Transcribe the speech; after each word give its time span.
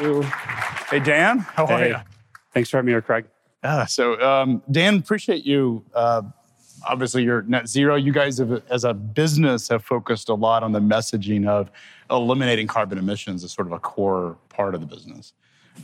you. 0.00 0.22
Hey, 0.90 1.00
Dan, 1.00 1.38
how 1.40 1.66
are 1.66 1.78
Hey. 1.78 1.88
you? 1.90 1.96
Thanks 2.54 2.70
for 2.70 2.78
having 2.78 2.86
me 2.86 2.92
here, 2.92 3.02
Craig. 3.02 3.26
Yeah, 3.62 3.84
so 3.86 4.20
um, 4.20 4.62
Dan, 4.70 4.96
appreciate 4.96 5.44
you. 5.44 5.84
Uh, 5.94 6.22
obviously, 6.88 7.24
you're 7.24 7.42
net 7.42 7.68
zero. 7.68 7.96
You 7.96 8.12
guys, 8.12 8.38
have, 8.38 8.62
as 8.70 8.84
a 8.84 8.94
business, 8.94 9.68
have 9.68 9.84
focused 9.84 10.28
a 10.28 10.34
lot 10.34 10.62
on 10.62 10.72
the 10.72 10.80
messaging 10.80 11.46
of 11.46 11.70
eliminating 12.10 12.66
carbon 12.66 12.98
emissions 12.98 13.44
as 13.44 13.52
sort 13.52 13.66
of 13.66 13.72
a 13.72 13.78
core 13.78 14.38
part 14.48 14.74
of 14.74 14.80
the 14.80 14.86
business. 14.86 15.32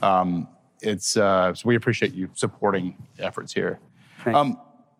Um, 0.03 0.49
it's 0.83 1.17
uh, 1.17 1.55
so 1.55 1.69
we 1.69 1.77
appreciate 1.77 2.15
you 2.15 2.31
supporting 2.35 2.97
efforts 3.19 3.53
here. 3.53 3.79
Um, 4.27 4.59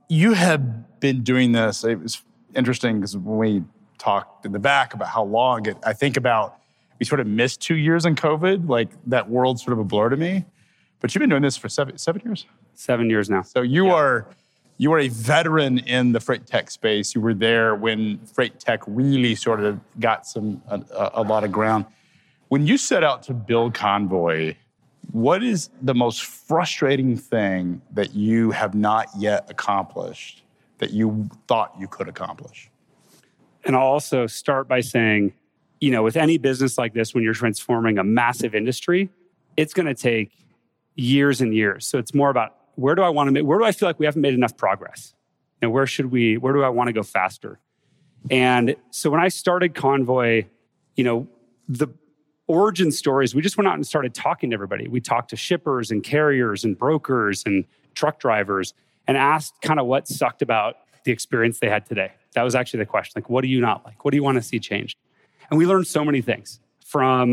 you 0.09 0.33
have 0.35 1.01
been 1.01 1.23
doing 1.23 1.53
this. 1.53 1.85
It 1.85 2.01
was 2.01 2.23
interesting 2.55 2.97
because 2.97 3.17
when 3.17 3.39
we 3.39 3.65
talked 3.99 4.45
in 4.45 4.53
the 4.53 4.59
back 4.59 4.95
about 4.95 5.09
how 5.09 5.25
long 5.25 5.67
it, 5.67 5.77
I 5.85 5.93
think 5.93 6.17
about 6.17 6.59
we 7.05 7.07
sort 7.07 7.21
of 7.21 7.27
missed 7.27 7.61
two 7.61 7.75
years 7.77 8.07
in 8.07 8.15
COVID. 8.15 8.67
Like 8.67 8.89
that 9.09 9.29
world's 9.29 9.63
sort 9.63 9.75
of 9.75 9.79
a 9.79 9.85
blur 9.85 10.09
to 10.09 10.17
me. 10.17 10.47
But 11.01 11.15
you've 11.15 11.21
been 11.21 11.29
doing 11.29 11.43
this 11.43 11.55
for 11.55 11.69
seven 11.69 11.99
seven 11.99 12.23
years. 12.25 12.47
Seven 12.73 13.11
years 13.11 13.29
now. 13.29 13.43
So 13.43 13.61
you 13.61 13.91
are 13.91 14.27
you 14.79 14.91
are 14.95 14.99
a 15.01 15.09
veteran 15.09 15.79
in 15.81 16.13
the 16.13 16.21
freight 16.21 16.47
tech 16.47 16.71
space. 16.71 17.15
You 17.15 17.21
were 17.21 17.35
there 17.35 17.75
when 17.75 18.19
freight 18.25 18.59
tech 18.59 18.81
really 18.87 19.35
sort 19.35 19.61
of 19.61 19.79
got 20.01 20.27
some 20.27 20.63
a, 20.69 20.81
a- 20.97 21.11
a 21.17 21.23
lot 21.23 21.45
of 21.45 21.53
ground. 21.53 21.85
When 22.49 22.67
you 22.67 22.79
set 22.79 23.05
out 23.05 23.23
to 23.25 23.35
build 23.35 23.75
Convoy, 23.75 24.55
what 25.13 25.43
is 25.43 25.69
the 25.83 25.95
most 25.95 26.25
frustrating 26.25 27.19
thing 27.19 27.83
that 27.93 28.15
you 28.15 28.51
have 28.53 28.75
not 28.75 29.09
yet 29.19 29.45
accomplished 29.51 30.43
that 30.79 30.91
you 30.93 31.29
thought 31.49 31.75
you 31.79 31.87
could 31.87 32.09
accomplish? 32.09 32.71
And 33.65 33.77
I'll 33.77 33.83
also 33.83 34.27
start 34.27 34.69
by 34.69 34.81
saying, 34.81 35.35
you 35.85 35.91
know, 35.91 36.03
with 36.03 36.17
any 36.17 36.39
business 36.39 36.79
like 36.79 36.95
this, 36.95 37.13
when 37.13 37.23
you're 37.23 37.35
transforming 37.35 37.99
a 37.99 38.05
massive 38.05 38.55
industry, 38.55 39.11
it's 39.55 39.75
going 39.75 39.85
to 39.85 39.95
take 39.95 40.31
years 40.95 41.43
and 41.43 41.55
years. 41.55 41.87
So 41.87 41.99
it's 41.99 42.15
more 42.15 42.31
about 42.31 42.57
where 42.77 42.95
do 42.95 43.03
I 43.03 43.11
want 43.11 43.29
to 43.29 43.33
make, 43.33 43.45
where 43.45 43.59
do 43.59 43.67
I 43.67 43.73
feel 43.73 43.87
like 43.87 43.99
we 43.99 44.07
haven't 44.07 44.23
made 44.23 44.33
enough 44.33 44.57
progress? 44.57 45.15
And 45.61 45.75
where 45.75 45.87
should 45.87 46.11
we, 46.11 46.39
where 46.39 46.55
do 46.55 46.63
I 46.63 46.71
want 46.71 46.89
to 46.89 46.95
go 46.95 47.03
faster? 47.03 47.61
And 48.31 48.77
so 48.91 49.11
when 49.11 49.21
I 49.21 49.29
started 49.29 49.75
Convoy, 49.75 50.47
you 50.97 51.05
know, 51.05 51.29
the 51.69 51.89
origin 52.47 52.91
stories, 52.91 53.35
we 53.35 53.43
just 53.43 53.59
went 53.59 53.69
out 53.69 53.75
and 53.75 53.87
started 53.87 54.15
talking 54.15 54.51
to 54.51 54.55
everybody. 54.55 54.89
We 54.89 55.03
talked 55.03 55.31
to 55.31 55.37
shippers 55.37 55.91
and 55.91 56.03
carriers 56.03 56.65
and 56.65 56.79
brokers 56.79 57.43
and 57.45 57.67
truck 57.93 58.19
drivers 58.19 58.73
and 59.07 59.19
asked 59.19 59.61
kind 59.61 59.79
of 59.79 59.85
what 59.85 60.09
sucked 60.09 60.41
about 60.41 60.77
the 61.05 61.13
experience 61.13 61.59
they 61.59 61.69
had 61.69 61.85
today. 61.85 62.13
That 62.33 62.43
was 62.43 62.55
actually 62.55 62.79
the 62.79 62.87
question. 62.87 63.13
Like, 63.17 63.29
what 63.29 63.43
do 63.43 63.49
you 63.49 63.61
not 63.61 63.85
like? 63.85 64.03
What 64.03 64.13
do 64.13 64.17
you 64.17 64.25
want 64.25 64.37
to 64.37 64.43
see 64.43 64.59
changed? 64.59 64.97
And 65.51 65.59
we 65.59 65.67
learned 65.67 65.87
so 65.87 66.05
many 66.05 66.21
things 66.21 66.61
from, 66.85 67.33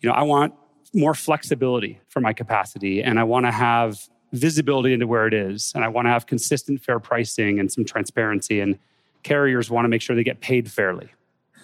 you 0.00 0.08
know, 0.08 0.12
I 0.12 0.22
want 0.22 0.54
more 0.94 1.14
flexibility 1.14 2.00
for 2.08 2.20
my 2.20 2.32
capacity 2.32 3.02
and 3.02 3.18
I 3.18 3.24
want 3.24 3.46
to 3.46 3.52
have 3.52 4.08
visibility 4.32 4.92
into 4.92 5.06
where 5.06 5.26
it 5.26 5.34
is 5.34 5.72
and 5.74 5.84
I 5.84 5.88
want 5.88 6.06
to 6.06 6.10
have 6.10 6.26
consistent 6.26 6.82
fair 6.82 7.00
pricing 7.00 7.58
and 7.58 7.70
some 7.70 7.84
transparency 7.84 8.60
and 8.60 8.78
carriers 9.22 9.70
want 9.70 9.84
to 9.84 9.88
make 9.88 10.02
sure 10.02 10.16
they 10.16 10.24
get 10.24 10.40
paid 10.40 10.70
fairly, 10.70 11.10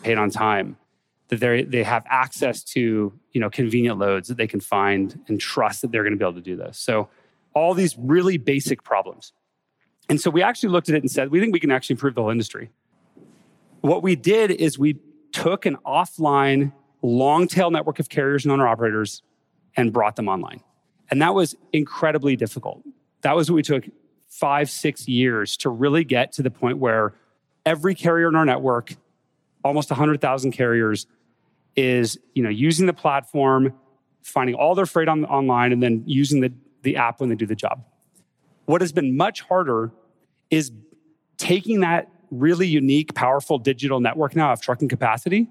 paid 0.02 0.18
on 0.18 0.30
time, 0.30 0.76
that 1.28 1.40
they 1.40 1.64
they 1.64 1.82
have 1.82 2.04
access 2.08 2.62
to, 2.62 3.12
you 3.32 3.40
know, 3.40 3.50
convenient 3.50 3.98
loads 3.98 4.28
that 4.28 4.36
they 4.36 4.46
can 4.46 4.60
find 4.60 5.20
and 5.28 5.40
trust 5.40 5.82
that 5.82 5.90
they're 5.90 6.02
going 6.02 6.12
to 6.12 6.18
be 6.18 6.24
able 6.24 6.34
to 6.34 6.40
do 6.40 6.56
this. 6.56 6.78
So 6.78 7.08
all 7.54 7.74
these 7.74 7.96
really 7.98 8.36
basic 8.36 8.82
problems. 8.82 9.32
And 10.08 10.20
so 10.20 10.30
we 10.30 10.42
actually 10.42 10.68
looked 10.68 10.88
at 10.88 10.94
it 10.94 11.02
and 11.02 11.10
said, 11.10 11.30
we 11.30 11.40
think 11.40 11.52
we 11.52 11.60
can 11.60 11.72
actually 11.72 11.94
improve 11.94 12.14
the 12.14 12.20
whole 12.20 12.30
industry. 12.30 12.70
What 13.80 14.02
we 14.02 14.14
did 14.14 14.50
is 14.50 14.78
we 14.78 14.98
took 15.32 15.66
an 15.66 15.76
offline 15.86 16.72
long 17.02 17.46
tail 17.46 17.70
network 17.70 17.98
of 17.98 18.08
carriers 18.08 18.44
and 18.44 18.52
owner 18.52 18.66
operators 18.66 19.22
and 19.76 19.92
brought 19.92 20.16
them 20.16 20.28
online. 20.28 20.60
And 21.10 21.22
that 21.22 21.34
was 21.34 21.54
incredibly 21.72 22.36
difficult. 22.36 22.82
That 23.22 23.36
was 23.36 23.50
what 23.50 23.56
we 23.56 23.62
took 23.62 23.84
five, 24.28 24.68
six 24.68 25.06
years 25.06 25.56
to 25.58 25.70
really 25.70 26.04
get 26.04 26.32
to 26.32 26.42
the 26.42 26.50
point 26.50 26.78
where 26.78 27.14
every 27.64 27.94
carrier 27.94 28.28
in 28.28 28.34
our 28.34 28.44
network, 28.44 28.94
almost 29.64 29.90
100,000 29.90 30.52
carriers, 30.52 31.06
is 31.76 32.18
you 32.34 32.42
know, 32.42 32.48
using 32.48 32.86
the 32.86 32.92
platform, 32.92 33.74
finding 34.22 34.54
all 34.54 34.74
their 34.74 34.86
freight 34.86 35.08
on, 35.08 35.24
online, 35.26 35.72
and 35.72 35.82
then 35.82 36.02
using 36.06 36.40
the, 36.40 36.52
the 36.82 36.96
app 36.96 37.20
when 37.20 37.28
they 37.28 37.34
do 37.36 37.46
the 37.46 37.54
job. 37.54 37.84
What 38.64 38.80
has 38.80 38.92
been 38.92 39.16
much 39.16 39.42
harder 39.42 39.92
is 40.50 40.72
taking 41.36 41.80
that 41.80 42.08
really 42.30 42.66
unique, 42.66 43.14
powerful 43.14 43.58
digital 43.58 44.00
network 44.00 44.34
now 44.36 44.52
of 44.52 44.60
trucking 44.60 44.88
capacity 44.88 45.48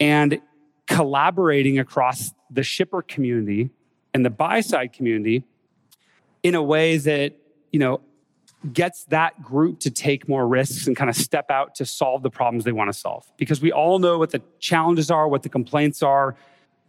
and 0.00 0.40
collaborating 0.86 1.78
across 1.78 2.32
the 2.50 2.62
shipper 2.62 3.02
community 3.02 3.70
and 4.14 4.24
the 4.24 4.30
buy 4.30 4.60
side 4.60 4.92
community 4.92 5.44
in 6.42 6.54
a 6.54 6.62
way 6.62 6.96
that, 6.96 7.34
you 7.72 7.78
know, 7.78 8.00
gets 8.72 9.04
that 9.04 9.40
group 9.42 9.78
to 9.80 9.90
take 9.90 10.28
more 10.28 10.46
risks 10.46 10.86
and 10.86 10.96
kind 10.96 11.08
of 11.08 11.16
step 11.16 11.50
out 11.50 11.74
to 11.76 11.86
solve 11.86 12.22
the 12.22 12.30
problems 12.30 12.64
they 12.64 12.72
want 12.72 12.92
to 12.92 12.98
solve. 12.98 13.30
Because 13.36 13.60
we 13.60 13.70
all 13.70 13.98
know 13.98 14.18
what 14.18 14.30
the 14.30 14.42
challenges 14.58 15.10
are, 15.10 15.28
what 15.28 15.42
the 15.42 15.48
complaints 15.48 16.02
are, 16.02 16.34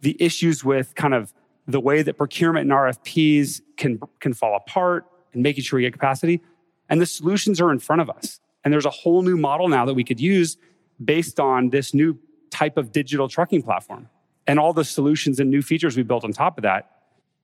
the 0.00 0.16
issues 0.18 0.64
with 0.64 0.94
kind 0.94 1.14
of 1.14 1.32
the 1.66 1.80
way 1.80 2.02
that 2.02 2.16
procurement 2.16 2.64
and 2.64 2.72
RFPs 2.72 3.60
can, 3.76 4.00
can 4.18 4.32
fall 4.32 4.56
apart 4.56 5.06
and 5.32 5.42
making 5.42 5.62
sure 5.62 5.76
we 5.76 5.82
get 5.82 5.92
capacity. 5.92 6.40
And 6.88 7.00
the 7.00 7.06
solutions 7.06 7.60
are 7.60 7.70
in 7.70 7.78
front 7.78 8.02
of 8.02 8.10
us. 8.10 8.40
And 8.64 8.72
there's 8.72 8.86
a 8.86 8.90
whole 8.90 9.22
new 9.22 9.36
model 9.36 9.68
now 9.68 9.84
that 9.86 9.94
we 9.94 10.04
could 10.04 10.20
use 10.20 10.56
based 11.02 11.40
on 11.40 11.70
this 11.70 11.94
new 11.94 12.18
type 12.50 12.76
of 12.76 12.92
digital 12.92 13.28
trucking 13.28 13.62
platform 13.62 14.08
and 14.46 14.58
all 14.58 14.72
the 14.72 14.84
solutions 14.84 15.40
and 15.40 15.50
new 15.50 15.62
features 15.62 15.96
we 15.96 16.02
built 16.02 16.24
on 16.24 16.32
top 16.32 16.58
of 16.58 16.62
that. 16.62 16.90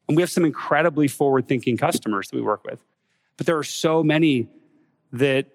And 0.09 0.17
we 0.17 0.23
have 0.23 0.31
some 0.31 0.45
incredibly 0.45 1.09
forward 1.09 1.49
thinking 1.49 1.77
customers 1.77 2.29
that 2.29 2.37
we 2.37 2.43
work 2.43 2.65
with. 2.65 2.85
But 3.37 3.47
there 3.47 3.59
are 3.59 3.65
so 3.65 4.03
many 4.03 4.49
that 5.13 5.47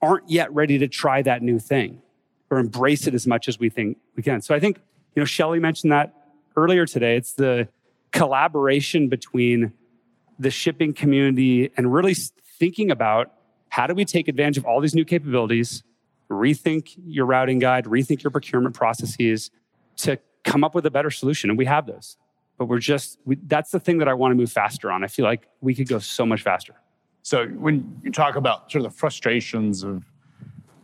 aren't 0.00 0.30
yet 0.30 0.52
ready 0.52 0.78
to 0.78 0.88
try 0.88 1.22
that 1.22 1.42
new 1.42 1.58
thing 1.58 2.02
or 2.50 2.58
embrace 2.58 3.06
it 3.06 3.14
as 3.14 3.26
much 3.26 3.48
as 3.48 3.58
we 3.58 3.68
think 3.68 3.98
we 4.14 4.22
can. 4.22 4.40
So 4.40 4.54
I 4.54 4.60
think, 4.60 4.78
you 5.14 5.20
know, 5.20 5.24
Shelley 5.24 5.58
mentioned 5.58 5.92
that 5.92 6.14
earlier 6.56 6.86
today. 6.86 7.16
It's 7.16 7.32
the 7.32 7.68
collaboration 8.12 9.08
between 9.08 9.72
the 10.38 10.50
shipping 10.50 10.92
community 10.92 11.70
and 11.76 11.92
really 11.92 12.14
thinking 12.14 12.90
about 12.90 13.32
how 13.68 13.86
do 13.86 13.94
we 13.94 14.04
take 14.04 14.28
advantage 14.28 14.58
of 14.58 14.64
all 14.64 14.80
these 14.80 14.94
new 14.94 15.04
capabilities, 15.04 15.82
rethink 16.30 16.96
your 17.06 17.26
routing 17.26 17.58
guide, 17.58 17.84
rethink 17.84 18.22
your 18.22 18.30
procurement 18.30 18.74
processes 18.74 19.50
to 19.96 20.18
come 20.44 20.64
up 20.64 20.74
with 20.74 20.86
a 20.86 20.90
better 20.90 21.10
solution. 21.10 21.50
And 21.50 21.58
we 21.58 21.64
have 21.66 21.86
those. 21.86 22.16
But 22.58 22.66
we're 22.66 22.78
just, 22.78 23.18
we, 23.24 23.36
that's 23.46 23.70
the 23.70 23.80
thing 23.80 23.98
that 23.98 24.08
I 24.08 24.14
want 24.14 24.32
to 24.32 24.36
move 24.36 24.50
faster 24.50 24.90
on. 24.90 25.04
I 25.04 25.08
feel 25.08 25.24
like 25.24 25.48
we 25.60 25.74
could 25.74 25.88
go 25.88 25.98
so 25.98 26.24
much 26.24 26.42
faster. 26.42 26.74
So 27.22 27.46
when 27.46 28.00
you 28.02 28.10
talk 28.10 28.36
about 28.36 28.70
sort 28.70 28.84
of 28.84 28.92
the 28.92 28.98
frustrations 28.98 29.82
of 29.82 30.04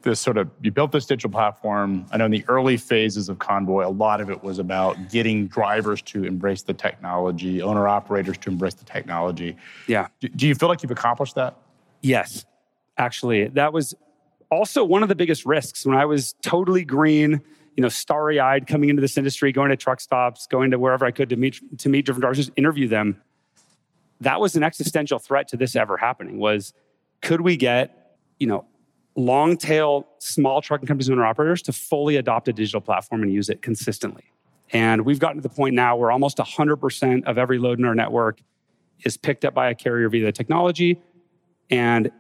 this 0.03 0.20
sort 0.20 0.37
of 0.37 0.50
you 0.60 0.70
built 0.70 0.93
this 0.93 1.06
digital 1.06 1.31
platform. 1.31 2.06
I 2.12 2.16
know 2.16 2.26
in 2.26 2.31
the 2.31 2.44
early 2.49 2.76
phases 2.76 3.28
of 3.28 3.38
Convoy, 3.38 3.87
a 3.87 3.91
lot 3.91 4.20
of 4.20 4.31
it 4.31 4.43
was 4.43 4.59
about 4.59 5.10
getting 5.10 5.47
drivers 5.47 6.03
to 6.03 6.25
embrace 6.25 6.62
the 6.62 6.75
technology, 6.75 7.62
owner 7.62 7.88
operators 7.88 8.37
to 8.38 8.50
embrace 8.50 8.75
the 8.75 8.84
technology. 8.84 9.56
Yeah. 9.87 10.09
Do, 10.20 10.28
do 10.28 10.47
you 10.47 10.54
feel 10.54 10.69
like 10.69 10.82
you've 10.82 10.93
accomplished 10.93 11.34
that? 11.37 11.56
Yes, 12.03 12.44
actually, 13.02 13.48
that 13.48 13.72
was 13.72 13.94
also 14.50 14.84
one 14.84 15.02
of 15.02 15.08
the 15.08 15.14
biggest 15.14 15.44
risks 15.44 15.84
when 15.84 15.96
I 15.96 16.04
was 16.04 16.34
totally 16.42 16.84
green, 16.84 17.40
you 17.76 17.82
know, 17.82 17.88
starry-eyed 17.88 18.66
coming 18.66 18.90
into 18.90 19.02
this 19.02 19.16
industry, 19.16 19.50
going 19.52 19.70
to 19.70 19.76
truck 19.76 20.00
stops, 20.00 20.46
going 20.46 20.70
to 20.70 20.78
wherever 20.78 21.04
I 21.04 21.10
could 21.10 21.28
to 21.30 21.36
meet 21.36 21.60
to 21.78 21.88
meet 21.88 22.06
different 22.06 22.22
drivers, 22.22 22.50
interview 22.56 22.88
them. 22.88 23.20
That 24.20 24.40
was 24.40 24.54
an 24.54 24.62
existential 24.62 25.18
threat 25.18 25.48
to 25.48 25.56
this 25.56 25.74
ever 25.74 25.96
happening. 25.96 26.38
Was 26.38 26.72
could 27.22 27.40
we 27.40 27.56
get, 27.56 28.16
you 28.38 28.46
know, 28.46 28.66
long 29.16 29.56
tail 29.56 30.06
small 30.19 30.62
trucking 30.62 30.86
companies 30.86 31.08
and 31.08 31.20
operators 31.20 31.62
to 31.62 31.72
fully 31.72 32.16
adopt 32.16 32.48
a 32.48 32.52
digital 32.52 32.80
platform 32.80 33.22
and 33.22 33.32
use 33.32 33.48
it 33.48 33.62
consistently? 33.62 34.24
And 34.72 35.04
we've 35.04 35.19
gotten 35.19 35.36
to 35.36 35.42
the 35.42 35.54
point 35.54 35.74
now 35.74 35.96
where 35.96 36.10
almost 36.10 36.38
100% 36.38 37.25
of 37.25 37.37
every 37.37 37.58
load 37.58 37.78
in 37.78 37.84
our 37.84 37.94
network 37.94 38.40
is 39.05 39.16
picked 39.16 39.44
up 39.44 39.55
by 39.55 39.69
a 39.69 39.75
carrier 39.75 40.08
via 40.08 40.25
the 40.25 40.32
technology 40.32 40.98
and 41.70 42.10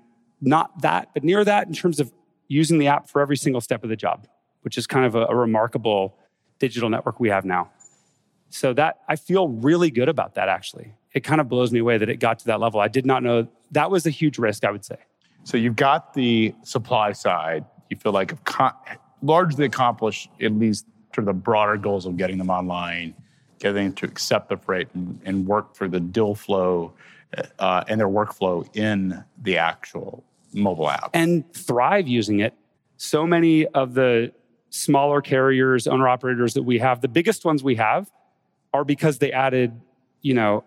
not 0.42 0.82
that, 0.82 1.08
but 1.14 1.24
near 1.24 1.44
that 1.44 1.66
in 1.66 1.72
terms 1.72 2.00
of 2.00 2.12
using 2.48 2.78
the 2.78 2.88
app 2.88 3.08
for 3.08 3.22
every 3.22 3.36
single 3.36 3.60
step 3.60 3.82
of 3.82 3.88
the 3.88 3.96
job, 3.96 4.26
which 4.62 4.76
is 4.76 4.86
kind 4.86 5.06
of 5.06 5.14
a, 5.14 5.26
a 5.26 5.34
remarkable 5.34 6.16
digital 6.58 6.90
network 6.90 7.18
we 7.18 7.30
have 7.30 7.44
now. 7.44 7.70
So 8.50 8.74
that 8.74 9.00
I 9.08 9.16
feel 9.16 9.48
really 9.48 9.90
good 9.90 10.08
about 10.08 10.34
that 10.34 10.48
actually. 10.48 10.94
It 11.14 11.20
kind 11.20 11.40
of 11.40 11.48
blows 11.48 11.72
me 11.72 11.78
away 11.78 11.98
that 11.98 12.08
it 12.08 12.16
got 12.16 12.40
to 12.40 12.46
that 12.46 12.60
level. 12.60 12.80
I 12.80 12.88
did 12.88 13.06
not 13.06 13.22
know 13.22 13.48
that 13.70 13.90
was 13.90 14.06
a 14.06 14.10
huge 14.10 14.38
risk, 14.38 14.64
I 14.64 14.70
would 14.70 14.84
say. 14.84 14.96
So 15.44 15.56
you've 15.56 15.76
got 15.76 16.14
the 16.14 16.54
supply 16.62 17.12
side. 17.12 17.64
You 17.88 17.96
feel 17.96 18.12
like 18.12 18.34
largely 19.22 19.64
accomplished 19.64 20.30
at 20.40 20.52
least 20.52 20.86
of 21.18 21.26
the 21.26 21.32
broader 21.32 21.76
goals 21.76 22.06
of 22.06 22.16
getting 22.16 22.38
them 22.38 22.50
online, 22.50 23.14
getting 23.58 23.84
them 23.84 23.92
to 23.92 24.06
accept 24.06 24.48
the 24.48 24.56
freight 24.56 24.88
and, 24.94 25.20
and 25.24 25.46
work 25.46 25.74
for 25.74 25.88
the 25.88 26.00
deal 26.00 26.34
flow 26.34 26.92
uh, 27.58 27.84
and 27.86 28.00
their 28.00 28.08
workflow 28.08 28.66
in 28.76 29.22
the 29.42 29.58
actual 29.58 30.24
mobile 30.52 30.90
app. 30.90 31.10
and 31.14 31.50
thrive 31.52 32.08
using 32.08 32.40
it. 32.40 32.54
So 32.96 33.26
many 33.26 33.66
of 33.66 33.94
the 33.94 34.32
smaller 34.70 35.20
carriers, 35.20 35.86
owner 35.86 36.08
operators 36.08 36.54
that 36.54 36.62
we 36.62 36.78
have, 36.78 37.00
the 37.00 37.08
biggest 37.08 37.44
ones 37.44 37.62
we 37.62 37.76
have, 37.76 38.10
are 38.72 38.84
because 38.84 39.18
they 39.18 39.32
added, 39.32 39.80
you 40.22 40.34
know, 40.34 40.64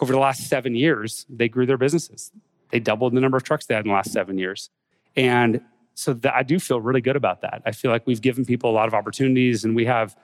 over 0.00 0.12
the 0.12 0.18
last 0.18 0.48
seven 0.48 0.74
years, 0.74 1.24
they 1.30 1.48
grew 1.48 1.64
their 1.64 1.78
businesses. 1.78 2.32
They 2.70 2.80
doubled 2.80 3.14
the 3.14 3.20
number 3.20 3.36
of 3.36 3.44
trucks 3.44 3.66
they 3.66 3.74
had 3.74 3.84
in 3.84 3.88
the 3.88 3.94
last 3.94 4.12
seven 4.12 4.36
years. 4.36 4.70
And 5.16 5.62
so 5.94 6.12
that, 6.12 6.34
I 6.34 6.42
do 6.42 6.58
feel 6.58 6.80
really 6.80 7.00
good 7.00 7.16
about 7.16 7.40
that. 7.40 7.62
I 7.64 7.72
feel 7.72 7.90
like 7.90 8.06
we've 8.06 8.20
given 8.20 8.44
people 8.44 8.70
a 8.70 8.74
lot 8.74 8.88
of 8.88 8.94
opportunities 8.94 9.64
and 9.64 9.74
we 9.74 9.86
have, 9.86 10.14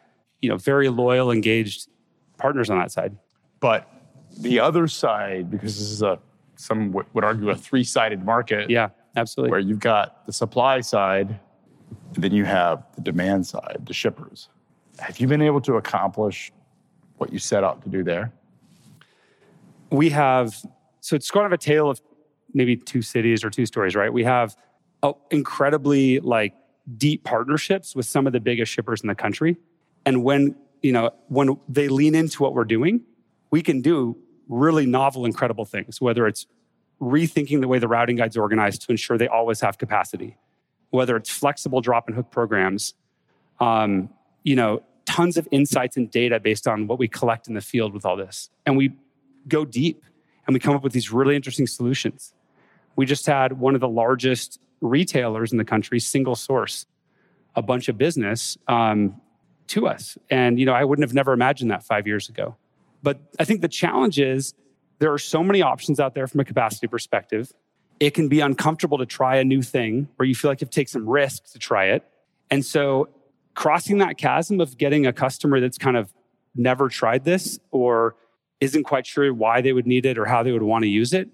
you 0.41 0.51
know, 0.51 0.59
very 0.59 0.91
loyal, 0.91 1.31
engaged 1.31 1.89
partners 2.37 2.69
on 2.69 2.79
that 2.79 2.91
side. 2.91 3.17
But 3.61 3.89
the 4.39 4.61
other 4.61 4.89
side, 4.89 5.51
because 5.51 5.79
this 5.79 5.91
is 5.91 6.03
a 6.03 6.19
some 6.57 6.93
would 6.93 7.25
argue 7.25 7.51
a 7.51 7.57
three-sided 7.57 8.25
market. 8.25 8.71
Yeah, 8.71 8.91
absolutely. 9.17 9.51
Where 9.51 9.61
you've 9.61 9.81
got 9.81 10.27
the 10.27 10.33
supply 10.33 10.81
side, 10.81 11.39
then 12.13 12.33
you 12.33 12.45
have 12.45 12.85
the 12.95 13.01
demand 13.01 13.47
side, 13.47 13.83
the 13.85 13.95
shippers. 13.95 14.49
Have 14.99 15.19
you 15.19 15.27
been 15.27 15.43
able 15.43 15.61
to 15.63 15.75
accomplish 15.75 16.53
what 17.17 17.33
you 17.33 17.39
set 17.39 17.65
out 17.65 17.83
to 17.83 17.89
do 17.89 18.03
there? 18.03 18.33
We 19.91 20.11
have 20.11 20.55
so 21.01 21.17
it's 21.17 21.31
kind 21.31 21.47
of 21.47 21.53
a 21.53 21.59
tale 21.59 21.91
of 21.91 22.01
maybe 22.55 22.77
two 22.77 23.03
cities 23.03 23.45
or 23.45 23.51
two 23.51 23.67
stories, 23.67 23.95
right? 23.95 24.13
We 24.13 24.25
have 24.25 24.57
oh, 25.03 25.19
incredibly 25.31 26.21
like 26.21 26.55
deep 26.97 27.25
partnerships 27.25 27.95
with 27.95 28.07
some 28.07 28.27
of 28.27 28.33
the 28.33 28.41
biggest 28.41 28.73
shippers 28.73 29.01
in 29.03 29.09
the 29.09 29.15
country. 29.15 29.57
And 30.05 30.25
when, 30.25 30.57
you 30.83 30.93
know, 30.93 31.11
when 31.29 31.59
they 31.69 31.89
lean 31.89 32.15
into 32.15 32.43
what 32.43 32.55
we're 32.55 32.65
doing, 32.65 33.03
we 33.51 33.63
can 33.63 33.81
do 33.81 34.17
really 34.49 34.87
novel, 34.87 35.25
incredible 35.25 35.65
things, 35.65 36.01
whether 36.01 36.27
it's 36.27 36.47
rethinking 37.03 37.61
the 37.61 37.69
way 37.69 37.81
the 37.81 37.89
routing 37.89 38.17
guide's 38.17 38.37
organized 38.37 38.83
to 38.83 38.93
ensure 38.93 39.19
they 39.19 39.29
always 39.29 39.61
have 39.61 39.77
capacity, 39.77 40.37
whether 40.91 41.17
it's 41.17 41.29
flexible 41.29 41.81
drop 41.81 42.07
and 42.07 42.15
hook 42.15 42.31
programs, 42.31 42.95
um, 43.59 44.09
you 44.45 44.55
know, 44.55 44.83
tons 45.05 45.37
of 45.37 45.49
insights 45.51 45.97
and 45.97 46.11
data 46.11 46.39
based 46.39 46.69
on 46.69 46.87
what 46.87 46.99
we 46.99 47.09
collect 47.09 47.49
in 47.49 47.55
the 47.55 47.61
field 47.61 47.93
with 47.93 48.07
all 48.07 48.17
this. 48.17 48.51
And 48.65 48.77
we 48.77 48.93
go 49.49 49.65
deep 49.65 50.05
and 50.47 50.55
we 50.55 50.61
come 50.61 50.77
up 50.77 50.85
with 50.85 50.93
these 50.93 51.11
really 51.11 51.35
interesting 51.35 51.67
solutions. 51.67 52.35
We 52.95 53.05
just 53.05 53.27
had 53.27 53.59
one 53.59 53.75
of 53.75 53.81
the 53.81 53.89
largest 53.89 54.61
retailers 54.81 55.51
in 55.51 55.59
the 55.59 55.65
country 55.65 55.99
single 55.99 56.37
source 56.37 56.87
a 57.55 57.63
bunch 57.63 57.89
of 57.89 57.99
business 57.99 58.57
um, 58.69 59.21
to 59.67 59.87
us. 59.87 60.17
And, 60.31 60.59
you 60.59 60.67
know, 60.67 60.73
I 60.73 60.85
wouldn't 60.85 61.07
have 61.07 61.15
never 61.15 61.33
imagined 61.33 61.71
that 61.71 61.83
five 61.83 62.07
years 62.07 62.29
ago. 62.29 62.57
But 63.03 63.19
I 63.39 63.45
think 63.45 63.61
the 63.61 63.69
challenge 63.69 64.19
is 64.19 64.55
there 65.03 65.13
are 65.13 65.19
so 65.19 65.43
many 65.43 65.63
options 65.63 65.99
out 65.99 66.15
there 66.15 66.29
from 66.29 66.39
a 66.39 66.45
capacity 66.45 66.87
perspective. 66.87 67.53
It 67.99 68.15
can 68.15 68.29
be 68.29 68.39
uncomfortable 68.39 68.99
to 68.99 69.07
try 69.07 69.37
a 69.39 69.45
new 69.45 69.61
thing 69.61 70.09
where 70.15 70.27
you 70.29 70.35
feel 70.37 70.49
like 70.49 70.61
you 70.61 70.65
have 70.65 70.71
to 70.71 70.81
take 70.81 70.89
some 70.89 71.09
risk 71.09 71.51
to 71.55 71.59
try 71.59 71.87
it. 71.87 72.05
And 72.53 72.65
so 72.65 73.09
crossing 73.55 73.99
that 73.99 74.17
chasm 74.17 74.61
of 74.61 74.79
getting 74.79 75.05
a 75.05 75.13
customer 75.13 75.59
that's 75.59 75.77
kind 75.77 75.97
of 75.97 76.15
never 76.55 76.89
tried 76.89 77.25
this 77.25 77.59
or 77.73 78.15
isn't 78.61 78.85
quite 78.85 79.05
sure 79.05 79.35
why 79.35 79.61
they 79.61 79.73
would 79.73 79.89
need 79.89 80.07
it 80.07 80.19
or 80.19 80.25
how 80.25 80.45
they 80.45 80.53
would 80.53 80.63
want 80.63 80.85
to 80.85 80.89
use 80.89 81.13
it 81.13 81.29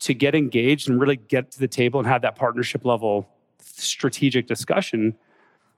to 0.00 0.12
get 0.12 0.34
engaged 0.34 0.90
and 0.90 1.00
really 1.00 1.16
get 1.16 1.50
to 1.52 1.58
the 1.58 1.68
table 1.68 1.98
and 1.98 2.06
have 2.06 2.20
that 2.20 2.36
partnership 2.36 2.84
level 2.84 3.26
strategic 3.58 4.46
discussion 4.46 5.16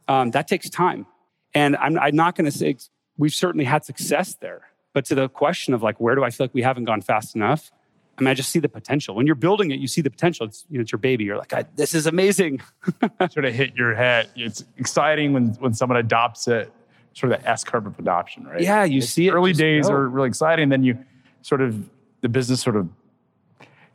um, 0.09 0.33
that 0.33 0.49
takes 0.49 0.69
time 0.69 1.07
and 1.55 1.77
i'm, 1.77 1.97
I'm 1.99 2.17
not 2.17 2.35
going 2.35 2.47
to 2.47 2.57
say 2.57 2.77
we've 3.17 3.33
certainly 3.33 3.65
had 3.65 3.85
success 3.85 4.35
there 4.35 4.63
but 4.97 5.05
to 5.05 5.15
the 5.15 5.29
question 5.29 5.75
of 5.75 5.83
like, 5.83 6.01
where 6.01 6.15
do 6.15 6.25
I 6.25 6.31
feel 6.31 6.45
like 6.45 6.55
we 6.55 6.63
haven't 6.63 6.85
gone 6.85 7.03
fast 7.03 7.37
enough? 7.37 7.71
I 8.17 8.23
mean, 8.23 8.29
I 8.29 8.33
just 8.33 8.49
see 8.49 8.61
the 8.61 8.69
potential. 8.71 9.15
When 9.15 9.27
you're 9.27 9.35
building 9.35 9.71
it, 9.71 9.79
you 9.79 9.89
see 9.89 10.01
the 10.01 10.09
potential. 10.09 10.47
It's, 10.47 10.65
you 10.71 10.79
know, 10.79 10.83
it's 10.83 10.91
your 10.91 10.99
baby. 10.99 11.25
You're 11.25 11.37
like, 11.37 11.53
this 11.77 11.95
is 11.95 12.07
amazing. 12.07 12.63
sort 13.31 13.45
of 13.45 13.53
hit 13.53 13.77
your 13.77 13.95
head. 13.95 14.31
It's 14.35 14.65
exciting 14.79 15.35
when, 15.35 15.49
when 15.57 15.75
someone 15.75 15.99
adopts 15.99 16.49
it, 16.49 16.73
sort 17.13 17.31
of 17.31 17.43
the 17.43 17.47
S 17.47 17.63
curve 17.63 17.85
of 17.85 17.99
adoption, 17.99 18.45
right? 18.45 18.63
Yeah, 18.63 18.85
you 18.85 19.01
it's 19.01 19.11
see 19.11 19.29
it. 19.29 19.33
Early 19.33 19.53
days 19.53 19.87
go. 19.87 19.93
are 19.93 20.09
really 20.09 20.29
exciting. 20.29 20.71
Then 20.71 20.83
you 20.83 20.99
sort 21.43 21.61
of, 21.61 21.79
the 22.23 22.31
business 22.31 22.63
sort 22.63 22.77
of 22.77 22.89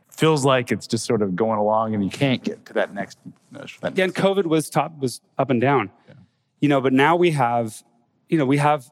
feels 0.08 0.44
like 0.44 0.70
it's 0.70 0.86
just 0.86 1.04
sort 1.04 1.20
of 1.20 1.34
going 1.34 1.58
along 1.58 1.96
and 1.96 2.04
you 2.04 2.10
can't 2.10 2.44
get 2.44 2.64
to 2.66 2.74
that 2.74 2.94
next. 2.94 3.18
That 3.50 3.68
Again, 3.82 4.12
COVID 4.12 4.44
was 4.44 4.70
top, 4.70 4.96
was 5.00 5.20
up 5.36 5.50
and 5.50 5.60
down. 5.60 5.90
Yeah. 6.06 6.14
You 6.60 6.68
know, 6.68 6.80
but 6.80 6.92
now 6.92 7.16
we 7.16 7.32
have, 7.32 7.82
you 8.28 8.38
know, 8.38 8.46
we 8.46 8.58
have 8.58 8.88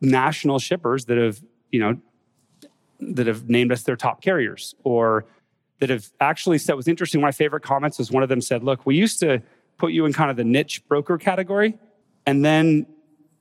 national 0.00 0.58
shippers 0.58 1.06
that 1.06 1.18
have, 1.18 1.40
you 1.70 1.80
know, 1.80 1.98
that 3.00 3.26
have 3.26 3.48
named 3.48 3.72
us 3.72 3.82
their 3.82 3.96
top 3.96 4.22
carriers 4.22 4.74
or 4.84 5.24
that 5.78 5.88
have 5.90 6.10
actually 6.20 6.58
said 6.58 6.74
was 6.74 6.88
interesting. 6.88 7.20
One 7.20 7.28
of 7.28 7.34
my 7.34 7.36
favorite 7.36 7.62
comments 7.62 7.98
was 7.98 8.10
one 8.10 8.22
of 8.22 8.28
them 8.28 8.40
said, 8.40 8.62
look, 8.62 8.84
we 8.84 8.96
used 8.96 9.20
to 9.20 9.42
put 9.78 9.92
you 9.92 10.04
in 10.04 10.12
kind 10.12 10.30
of 10.30 10.36
the 10.36 10.44
niche 10.44 10.86
broker 10.88 11.16
category. 11.16 11.78
And 12.26 12.44
then 12.44 12.86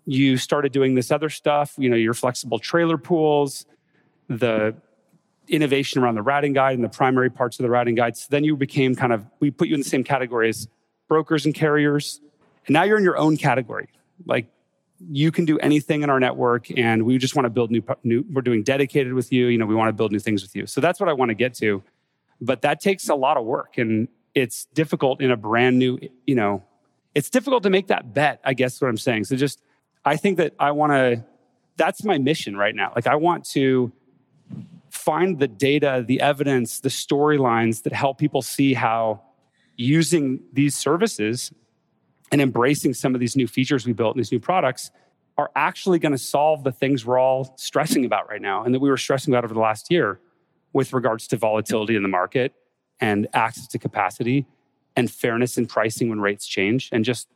you 0.06 0.38
started 0.38 0.72
doing 0.72 0.96
this 0.96 1.12
other 1.12 1.30
stuff, 1.30 1.74
you 1.78 1.90
know, 1.90 1.98
your 1.98 2.14
flexible 2.14 2.58
trailer 2.58 2.98
pools, 2.98 3.66
the 4.30 4.76
innovation 5.50 6.02
around 6.02 6.16
the 6.16 6.22
routing 6.22 6.54
guide 6.54 6.76
and 6.76 6.84
the 6.84 6.90
primary 6.90 7.30
parts 7.30 7.60
of 7.60 7.64
the 7.64 7.70
routing 7.70 7.96
guide. 7.96 8.16
So 8.16 8.28
then 8.30 8.44
you 8.44 8.56
became 8.56 8.96
kind 8.96 9.12
of, 9.12 9.26
we 9.40 9.52
put 9.52 9.68
you 9.68 9.74
in 9.74 9.82
the 9.82 9.90
same 9.90 10.04
category 10.04 10.48
as 10.50 10.68
brokers 11.08 11.46
and 11.46 11.54
carriers. 11.54 12.22
And 12.68 12.74
now 12.74 12.84
you're 12.84 12.98
in 12.98 13.04
your 13.04 13.18
own 13.18 13.36
category. 13.36 13.90
Like 14.26 14.48
you 15.08 15.32
can 15.32 15.46
do 15.46 15.58
anything 15.60 16.02
in 16.04 16.10
our 16.10 16.20
network 16.20 16.68
and 16.78 17.04
we 17.04 17.18
just 17.18 17.36
want 17.36 17.46
to 17.46 17.50
build 17.50 17.72
new, 17.72 17.82
new 18.04 18.26
we're 18.32 18.42
doing 18.42 18.64
dedicated 18.64 19.14
with 19.14 19.32
you 19.32 19.48
you 19.48 19.58
know 19.58 19.66
we 19.66 19.76
want 19.76 19.90
to 19.90 19.94
build 19.94 20.12
new 20.12 20.20
things 20.20 20.42
with 20.42 20.56
you. 20.56 20.66
So 20.66 20.82
that's 20.82 21.00
what 21.00 21.10
i 21.10 21.14
want 21.14 21.30
to 21.30 21.36
get 21.36 21.54
to. 21.56 21.84
But 22.42 22.62
that 22.62 22.80
takes 22.80 23.10
a 23.10 23.16
lot 23.16 23.38
of 23.38 23.46
work 23.46 23.78
and 23.78 24.08
it's 24.36 24.66
difficult 24.74 25.22
in 25.22 25.32
a 25.32 25.38
brand 25.38 25.80
new 25.80 26.00
you 26.26 26.36
know 26.36 26.64
it's 27.16 27.30
difficult 27.30 27.64
to 27.64 27.70
make 27.70 27.88
that 27.88 28.14
bet 28.14 28.40
i 28.44 28.54
guess 28.54 28.82
what 28.82 28.90
i'm 28.90 28.98
saying. 28.98 29.26
So 29.26 29.36
just 29.36 29.62
i 30.06 30.16
think 30.16 30.38
that 30.38 30.54
i 30.60 30.72
want 30.72 30.92
to 30.92 31.24
that's 31.78 32.04
my 32.04 32.18
mission 32.18 32.58
right 32.58 32.76
now. 32.76 32.92
Like 32.96 33.08
i 33.08 33.16
want 33.16 33.46
to 33.52 33.92
find 34.90 35.40
the 35.40 35.48
data 35.48 36.04
the 36.06 36.20
evidence 36.20 36.82
the 36.82 36.90
storylines 36.90 37.84
that 37.84 37.94
help 37.94 38.18
people 38.18 38.42
see 38.42 38.74
how 38.74 39.22
using 39.78 40.42
these 40.52 40.76
services 40.76 41.54
and 42.32 42.42
embracing 42.42 42.94
some 42.94 43.14
of 43.14 43.20
these 43.20 43.36
new 43.36 43.48
features 43.48 43.86
we 43.86 43.94
built 43.94 44.16
and 44.16 44.20
these 44.20 44.32
new 44.32 44.40
products 44.40 44.92
are 45.38 45.52
actually 45.56 46.00
going 46.00 46.12
to 46.12 46.18
solve 46.18 46.64
the 46.64 46.72
things 46.72 47.06
we're 47.06 47.18
all 47.18 47.54
stressing 47.58 48.04
about 48.04 48.30
right 48.30 48.42
now 48.42 48.64
and 48.64 48.76
that 48.76 48.80
we 48.80 48.90
were 48.90 48.98
stressing 48.98 49.34
about 49.34 49.46
over 49.46 49.54
the 49.54 49.60
last 49.60 49.90
year 49.90 50.20
with 50.74 50.92
regards 50.94 51.28
to 51.28 51.38
volatility 51.38 51.96
in 51.96 52.04
the 52.04 52.10
market 52.10 52.54
and 53.00 53.28
access 53.34 53.66
to 53.68 53.80
capacity 53.80 54.46
and 54.96 55.10
fairness 55.10 55.58
in 55.58 55.66
pricing 55.66 56.10
when 56.10 56.20
rates 56.20 56.46
change 56.46 56.90
and 56.92 57.06
just 57.06 57.30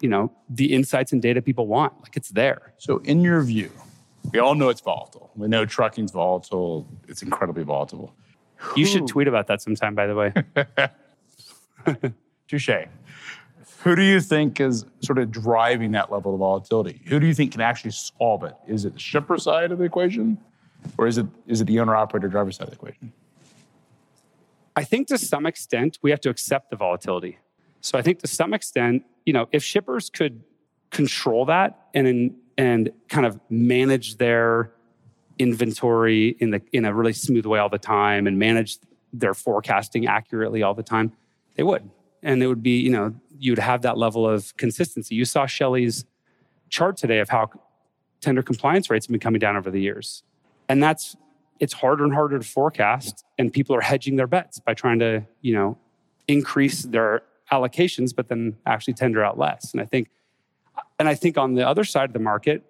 you 0.00 0.08
know 0.08 0.32
the 0.48 0.72
insights 0.74 1.12
and 1.12 1.22
data 1.22 1.40
people 1.40 1.66
want 1.68 1.92
like 2.02 2.16
it's 2.16 2.30
there. 2.30 2.74
So 2.78 2.98
in 3.04 3.20
your 3.20 3.40
view 3.42 3.70
we 4.32 4.38
all 4.40 4.54
know 4.54 4.68
it's 4.68 4.80
volatile. 4.80 5.30
We 5.36 5.48
know 5.48 5.64
trucking's 5.64 6.10
volatile. 6.10 6.88
It's 7.06 7.22
incredibly 7.22 7.62
volatile. 7.62 8.14
You 8.74 8.86
should 8.86 9.06
tweet 9.06 9.28
about 9.28 9.46
that 9.46 9.62
sometime 9.62 9.94
by 9.94 10.06
the 10.06 10.14
way. 10.16 10.32
Touche 12.48 12.70
who 13.84 13.94
do 13.94 14.02
you 14.02 14.18
think 14.18 14.60
is 14.60 14.86
sort 15.00 15.18
of 15.18 15.30
driving 15.30 15.92
that 15.92 16.10
level 16.10 16.32
of 16.32 16.38
volatility? 16.40 17.02
Who 17.04 17.20
do 17.20 17.26
you 17.26 17.34
think 17.34 17.52
can 17.52 17.60
actually 17.60 17.90
solve 17.90 18.42
it? 18.42 18.54
Is 18.66 18.86
it 18.86 18.94
the 18.94 18.98
shipper 18.98 19.36
side 19.36 19.72
of 19.72 19.78
the 19.78 19.84
equation, 19.84 20.38
or 20.96 21.06
is 21.06 21.18
it 21.18 21.26
is 21.46 21.60
it 21.60 21.66
the 21.66 21.78
owner 21.80 21.94
operator 21.94 22.28
driver 22.28 22.50
side 22.50 22.68
of 22.68 22.70
the 22.70 22.76
equation? 22.76 23.12
I 24.74 24.84
think 24.84 25.08
to 25.08 25.18
some 25.18 25.44
extent 25.44 25.98
we 26.00 26.10
have 26.10 26.20
to 26.20 26.30
accept 26.30 26.70
the 26.70 26.76
volatility. 26.76 27.38
So 27.82 27.98
I 27.98 28.02
think 28.02 28.20
to 28.20 28.26
some 28.26 28.54
extent, 28.54 29.04
you 29.26 29.34
know, 29.34 29.48
if 29.52 29.62
shippers 29.62 30.08
could 30.08 30.42
control 30.90 31.44
that 31.44 31.88
and 31.92 32.34
and 32.56 32.90
kind 33.10 33.26
of 33.26 33.38
manage 33.50 34.16
their 34.16 34.72
inventory 35.38 36.36
in 36.40 36.52
the 36.52 36.62
in 36.72 36.86
a 36.86 36.94
really 36.94 37.12
smooth 37.12 37.44
way 37.44 37.58
all 37.58 37.68
the 37.68 37.78
time 37.78 38.26
and 38.26 38.38
manage 38.38 38.78
their 39.12 39.34
forecasting 39.34 40.06
accurately 40.06 40.62
all 40.62 40.72
the 40.72 40.82
time, 40.82 41.12
they 41.56 41.62
would. 41.62 41.90
And 42.24 42.42
it 42.42 42.46
would 42.48 42.62
be, 42.62 42.80
you 42.80 42.90
know, 42.90 43.14
you'd 43.38 43.58
have 43.58 43.82
that 43.82 43.98
level 43.98 44.28
of 44.28 44.56
consistency. 44.56 45.14
You 45.14 45.24
saw 45.24 45.46
Shelley's 45.46 46.04
chart 46.70 46.96
today 46.96 47.20
of 47.20 47.28
how 47.28 47.50
tender 48.20 48.42
compliance 48.42 48.90
rates 48.90 49.06
have 49.06 49.12
been 49.12 49.20
coming 49.20 49.38
down 49.38 49.56
over 49.56 49.70
the 49.70 49.80
years. 49.80 50.24
And 50.68 50.82
that's 50.82 51.14
it's 51.60 51.74
harder 51.74 52.02
and 52.02 52.12
harder 52.12 52.38
to 52.38 52.44
forecast 52.44 53.24
and 53.38 53.52
people 53.52 53.76
are 53.76 53.80
hedging 53.80 54.16
their 54.16 54.26
bets 54.26 54.58
by 54.58 54.74
trying 54.74 54.98
to, 54.98 55.24
you 55.40 55.54
know, 55.54 55.78
increase 56.26 56.82
their 56.82 57.22
allocations 57.52 58.14
but 58.16 58.28
then 58.28 58.56
actually 58.66 58.94
tender 58.94 59.22
out 59.22 59.38
less. 59.38 59.72
And 59.72 59.80
I 59.80 59.84
think 59.84 60.08
and 60.98 61.08
I 61.08 61.14
think 61.14 61.38
on 61.38 61.54
the 61.54 61.66
other 61.66 61.84
side 61.84 62.10
of 62.10 62.12
the 62.14 62.18
market, 62.18 62.64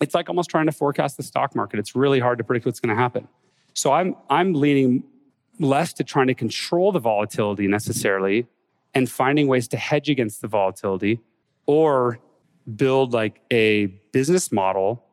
it's 0.00 0.14
like 0.14 0.28
almost 0.28 0.48
trying 0.48 0.66
to 0.66 0.72
forecast 0.72 1.16
the 1.16 1.22
stock 1.22 1.54
market. 1.54 1.78
It's 1.78 1.94
really 1.94 2.20
hard 2.20 2.38
to 2.38 2.44
predict 2.44 2.64
what's 2.64 2.80
going 2.80 2.94
to 2.94 3.00
happen. 3.00 3.28
So 3.74 3.92
I'm 3.92 4.16
I'm 4.30 4.54
leaning 4.54 5.02
less 5.58 5.92
to 5.94 6.04
trying 6.04 6.28
to 6.28 6.34
control 6.34 6.92
the 6.92 7.00
volatility 7.00 7.66
necessarily 7.66 8.46
and 8.94 9.10
finding 9.10 9.46
ways 9.48 9.68
to 9.68 9.76
hedge 9.76 10.08
against 10.08 10.40
the 10.40 10.48
volatility 10.48 11.20
or 11.66 12.18
build 12.76 13.12
like 13.12 13.40
a 13.50 13.86
business 14.12 14.50
model 14.52 15.04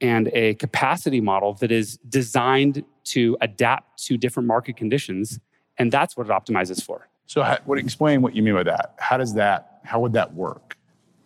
and 0.00 0.28
a 0.32 0.54
capacity 0.54 1.20
model 1.20 1.54
that 1.54 1.70
is 1.70 1.98
designed 2.08 2.84
to 3.04 3.36
adapt 3.40 4.02
to 4.04 4.16
different 4.16 4.46
market 4.46 4.76
conditions 4.76 5.38
and 5.78 5.90
that's 5.90 6.16
what 6.16 6.26
it 6.26 6.30
optimizes 6.30 6.82
for 6.82 7.08
so 7.26 7.42
how, 7.42 7.58
what 7.64 7.78
explain 7.78 8.22
what 8.22 8.34
you 8.34 8.42
mean 8.42 8.54
by 8.54 8.62
that 8.62 8.94
how 8.98 9.16
does 9.16 9.34
that 9.34 9.80
how 9.84 10.00
would 10.00 10.12
that 10.12 10.32
work 10.34 10.76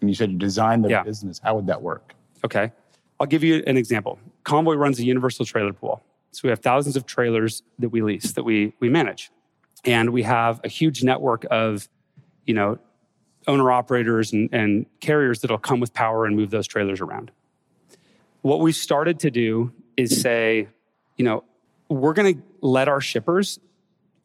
and 0.01 0.11
you 0.11 0.15
said 0.15 0.31
you 0.31 0.39
designed 0.39 0.85
the 0.85 0.89
yeah. 0.89 1.03
business 1.03 1.41
how 1.43 1.55
would 1.55 1.67
that 1.67 1.81
work 1.81 2.15
okay 2.45 2.73
I'll 3.19 3.27
give 3.27 3.43
you 3.43 3.63
an 3.67 3.77
example. 3.77 4.19
Convoy 4.45 4.75
runs 4.75 4.99
a 4.99 5.05
universal 5.05 5.45
trailer 5.45 5.73
pool. 5.73 6.03
So 6.33 6.43
we 6.45 6.51
have 6.51 6.61
thousands 6.61 6.97
of 6.97 7.07
trailers 7.07 7.63
that 7.79 7.89
we 7.89 8.03
lease, 8.03 8.33
that 8.33 8.45
we, 8.45 8.75
we 8.81 8.89
manage. 8.91 9.31
And 9.85 10.11
we 10.11 10.23
have 10.25 10.61
a 10.65 10.69
huge 10.69 11.03
network 11.03 11.47
of, 11.51 11.89
you 12.47 12.55
know, 12.55 12.79
owner 13.47 13.71
operators 13.71 14.33
and, 14.33 14.49
and 14.53 14.87
carriers 15.01 15.41
that'll 15.41 15.59
come 15.59 15.81
with 15.81 15.93
power 15.93 16.27
and 16.27 16.37
move 16.37 16.51
those 16.51 16.67
trailers 16.67 17.01
around. 17.01 17.31
What 18.43 18.61
we've 18.61 18.75
started 18.75 19.21
to 19.21 19.31
do 19.31 19.73
is 19.97 20.21
say, 20.21 20.69
you 21.17 21.25
know, 21.25 21.45
we're 21.89 22.13
going 22.13 22.35
to 22.35 22.43
let 22.61 22.89
our 22.89 23.01
shippers 23.01 23.59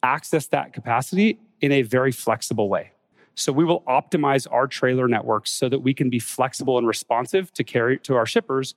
access 0.02 0.46
that 0.48 0.72
capacity 0.72 1.38
in 1.60 1.72
a 1.72 1.82
very 1.82 2.12
flexible 2.12 2.68
way. 2.68 2.92
So 3.34 3.52
we 3.52 3.64
will 3.64 3.82
optimize 3.82 4.46
our 4.50 4.66
trailer 4.66 5.08
networks 5.08 5.50
so 5.50 5.68
that 5.68 5.78
we 5.78 5.94
can 5.94 6.10
be 6.10 6.18
flexible 6.18 6.76
and 6.76 6.86
responsive 6.86 7.52
to 7.54 7.64
carry 7.64 7.98
to 8.00 8.16
our 8.16 8.26
shippers 8.26 8.74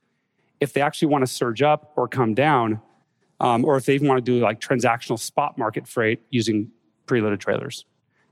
if 0.60 0.72
they 0.72 0.82
actually 0.82 1.10
want 1.10 1.24
to 1.24 1.28
surge 1.28 1.62
up 1.62 1.92
or 1.98 2.08
come 2.08 2.34
down, 2.34 2.80
um, 3.42 3.66
or 3.66 3.76
if 3.76 3.86
they 3.86 3.96
even 3.96 4.08
want 4.08 4.24
to 4.24 4.32
do 4.32 4.40
like 4.40 4.62
transactional 4.62 5.20
spot 5.20 5.58
market 5.58 5.88
freight 5.88 6.22
using 6.30 6.72
preloaded 7.06 7.40
trailers. 7.40 7.86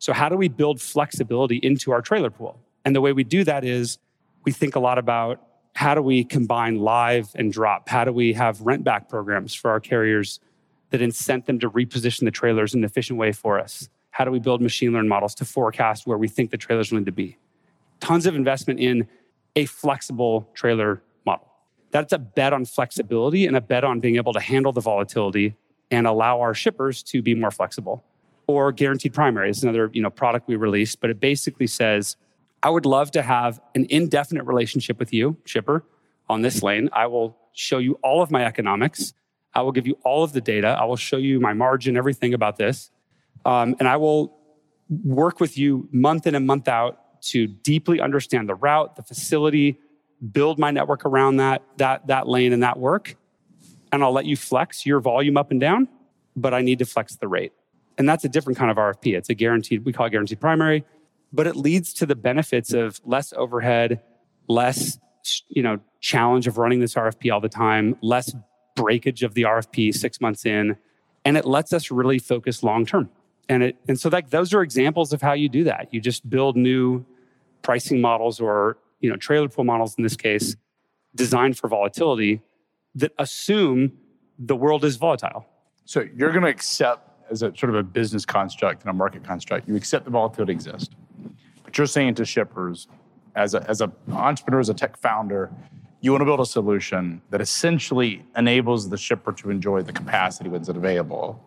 So 0.04 0.12
how 0.12 0.28
do 0.28 0.36
we 0.36 0.50
build 0.50 0.82
flexibility 0.82 1.62
into 1.64 1.94
our 1.94 2.02
trailer 2.02 2.30
pool? 2.30 2.60
And 2.84 2.94
the 2.94 3.00
way 3.00 3.14
we 3.14 3.24
do 3.24 3.46
that 3.46 3.64
is 3.64 4.00
we 4.44 4.52
think 4.52 4.76
a 4.76 4.80
lot 4.82 4.98
about 4.98 5.42
how 5.76 5.96
do 5.96 6.02
we 6.02 6.26
combine 6.26 6.80
live 6.80 7.30
and 7.36 7.54
drop? 7.54 7.88
How 7.88 8.04
do 8.04 8.12
we 8.12 8.34
have 8.34 8.60
rent 8.60 8.84
back 8.84 9.08
programs 9.08 9.54
for 9.54 9.72
our 9.72 9.80
carriers 9.80 10.42
that 10.90 11.02
incent 11.02 11.46
them 11.46 11.58
to 11.60 11.70
reposition 11.70 12.26
the 12.26 12.32
trailers 12.32 12.74
in 12.74 12.82
an 12.82 12.84
efficient 12.84 13.18
way 13.18 13.32
for 13.32 13.58
us? 13.58 13.88
How 14.12 14.26
do 14.26 14.32
we 14.32 14.40
build 14.40 14.62
machine 14.62 14.92
learning 14.92 15.08
models 15.08 15.36
to 15.36 15.46
forecast 15.46 16.06
where 16.06 16.18
we 16.18 16.28
think 16.28 16.52
the 16.52 16.58
trailers 16.58 16.92
will 16.92 17.00
need 17.00 17.06
to 17.06 17.14
be? 17.14 17.38
Tons 18.02 18.26
of 18.26 18.36
investment 18.36 18.82
in 18.82 19.08
a 19.56 19.64
flexible 19.68 20.50
trailer 20.54 21.02
model. 21.26 21.48
That's 21.92 22.12
a 22.12 22.20
bet 22.20 22.52
on 22.52 22.66
flexibility 22.66 23.48
and 23.48 23.56
a 23.56 23.62
bet 23.62 23.86
on 23.86 24.02
being 24.02 24.18
able 24.18 24.34
to 24.34 24.42
handle 24.42 24.74
the 24.74 24.82
volatility 24.82 25.56
and 25.90 26.06
allow 26.06 26.42
our 26.42 26.54
shippers 26.54 27.04
to 27.04 27.22
be 27.22 27.34
more 27.36 27.52
flexible. 27.52 28.04
Or 28.48 28.72
guaranteed 28.72 29.14
primary 29.14 29.50
is 29.50 29.64
another 29.64 29.90
you 29.94 30.02
know, 30.02 30.10
product 30.10 30.48
we 30.48 30.56
released, 30.56 31.00
but 31.00 31.10
it 31.10 31.20
basically 31.20 31.68
says 31.68 32.18
I 32.62 32.70
would 32.70 32.86
love 32.86 33.12
to 33.12 33.22
have 33.22 33.60
an 33.76 33.86
indefinite 33.90 34.46
relationship 34.46 35.00
with 35.00 35.14
you, 35.14 35.38
shipper, 35.46 35.86
on 36.30 36.42
this 36.42 36.64
lane. 36.64 36.90
I 36.94 37.08
will 37.08 37.38
show 37.54 37.78
you 37.78 38.00
all 38.02 38.22
of 38.22 38.32
my 38.32 38.46
economics. 38.46 39.14
I 39.54 39.62
will 39.62 39.72
give 39.72 39.86
you 39.86 39.98
all 40.04 40.24
of 40.24 40.34
the 40.34 40.42
data. 40.42 40.70
I 40.80 40.86
will 40.86 40.96
show 40.96 41.18
you 41.18 41.40
my 41.40 41.54
margin, 41.54 41.98
everything 41.98 42.34
about 42.34 42.58
this. 42.58 42.90
Um, 43.46 43.76
and 43.80 43.88
I 43.88 43.98
will 43.98 44.38
work 45.04 45.40
with 45.40 45.58
you 45.58 45.88
month 45.92 46.26
in 46.28 46.36
and 46.36 46.48
month 46.48 46.68
out 46.68 47.22
to 47.24 47.48
deeply 47.48 48.00
understand 48.00 48.50
the 48.50 48.56
route, 48.56 48.96
the 48.96 49.04
facility, 49.04 49.80
build 50.32 50.58
my 50.58 50.72
network 50.72 51.06
around 51.06 51.38
that, 51.38 51.64
that, 51.78 52.08
that 52.08 52.28
lane 52.28 52.54
and 52.54 52.64
that 52.64 52.80
work. 52.80 53.16
And 53.92 54.04
I'll 54.04 54.12
let 54.12 54.26
you 54.26 54.36
flex 54.36 54.86
your 54.86 55.00
volume 55.00 55.38
up 55.38 55.52
and 55.52 55.60
down, 55.60 55.88
but 56.36 56.54
I 56.54 56.62
need 56.62 56.80
to 56.80 56.86
flex 56.86 57.16
the 57.16 57.28
rate. 57.28 57.54
And 57.98 58.10
that's 58.10 58.24
a 58.24 58.30
different 58.30 58.58
kind 58.58 58.72
of 58.72 58.78
RFP. 58.78 59.16
It's 59.16 59.30
a 59.30 59.34
guaranteed, 59.34 59.86
we 59.86 59.94
call 59.94 60.08
it 60.08 60.12
guaranteed 60.12 60.40
primary 60.40 60.84
but 61.34 61.48
it 61.48 61.56
leads 61.56 61.92
to 61.96 62.06
the 62.06 62.16
benefits 62.16 62.72
of 62.72 63.02
less 63.04 63.34
overhead, 63.34 64.02
less 64.48 65.00
you 65.50 65.64
know 65.64 65.80
challenge 66.00 66.48
of 66.48 66.58
running 66.58 66.80
this 66.80 66.94
RFP 66.94 67.34
all 67.34 67.42
the 67.42 67.50
time, 67.50 67.98
less 68.02 68.34
breakage 68.76 69.24
of 69.24 69.34
the 69.34 69.44
RFP 69.44 69.94
six 69.94 70.22
months 70.22 70.46
in, 70.46 70.78
and 71.26 71.36
it 71.36 71.46
lets 71.46 71.74
us 71.74 71.90
really 71.90 72.20
focus 72.20 72.62
long 72.62 72.86
term. 72.86 73.10
And 73.50 73.64
it 73.64 73.78
and 73.88 74.00
so 74.00 74.10
like 74.10 74.30
those 74.30 74.54
are 74.54 74.62
examples 74.62 75.12
of 75.12 75.22
how 75.22 75.34
you 75.34 75.50
do 75.50 75.64
that. 75.66 75.90
You 75.92 76.00
just 76.00 76.30
build 76.30 76.56
new 76.56 77.04
pricing 77.64 78.00
models 78.00 78.40
or 78.40 78.78
you 79.00 79.10
know 79.10 79.18
trailer 79.18 79.50
pool 79.50 79.64
models 79.64 79.96
in 79.98 80.04
this 80.04 80.16
case 80.16 80.56
designed 81.16 81.58
for 81.58 81.68
volatility 81.68 82.42
that 82.96 83.12
assume 83.18 83.92
the 84.38 84.56
world 84.56 84.86
is 84.86 84.98
volatile. 84.98 85.48
So 85.86 86.06
you're 86.16 86.32
going 86.32 86.44
to 86.44 86.50
accept 86.50 87.13
as 87.34 87.42
a 87.42 87.54
sort 87.58 87.70
of 87.72 87.76
a 87.76 87.84
business 87.84 88.26
construct 88.26 88.84
and 88.84 88.90
a 88.90 88.94
market 88.94 89.24
construct, 89.24 89.68
you 89.68 89.76
accept 89.76 90.06
the 90.06 90.12
volatility 90.12 90.54
exists. 90.54 90.96
But 91.64 91.78
you're 91.78 91.88
saying 91.88 92.16
to 92.16 92.26
shippers, 92.26 92.88
as 93.36 93.56
a, 93.56 93.70
as 93.70 93.82
an 93.82 93.92
entrepreneur, 94.12 94.60
as 94.60 94.70
a 94.70 94.74
tech 94.74 94.96
founder, 94.96 95.52
you 96.00 96.12
want 96.12 96.22
to 96.22 96.26
build 96.26 96.40
a 96.40 96.46
solution 96.46 97.22
that 97.32 97.42
essentially 97.42 98.24
enables 98.38 98.90
the 98.90 98.98
shipper 98.98 99.32
to 99.34 99.50
enjoy 99.50 99.82
the 99.82 99.94
capacity 99.94 100.50
when 100.50 100.62
it's 100.62 100.70
available, 100.70 101.44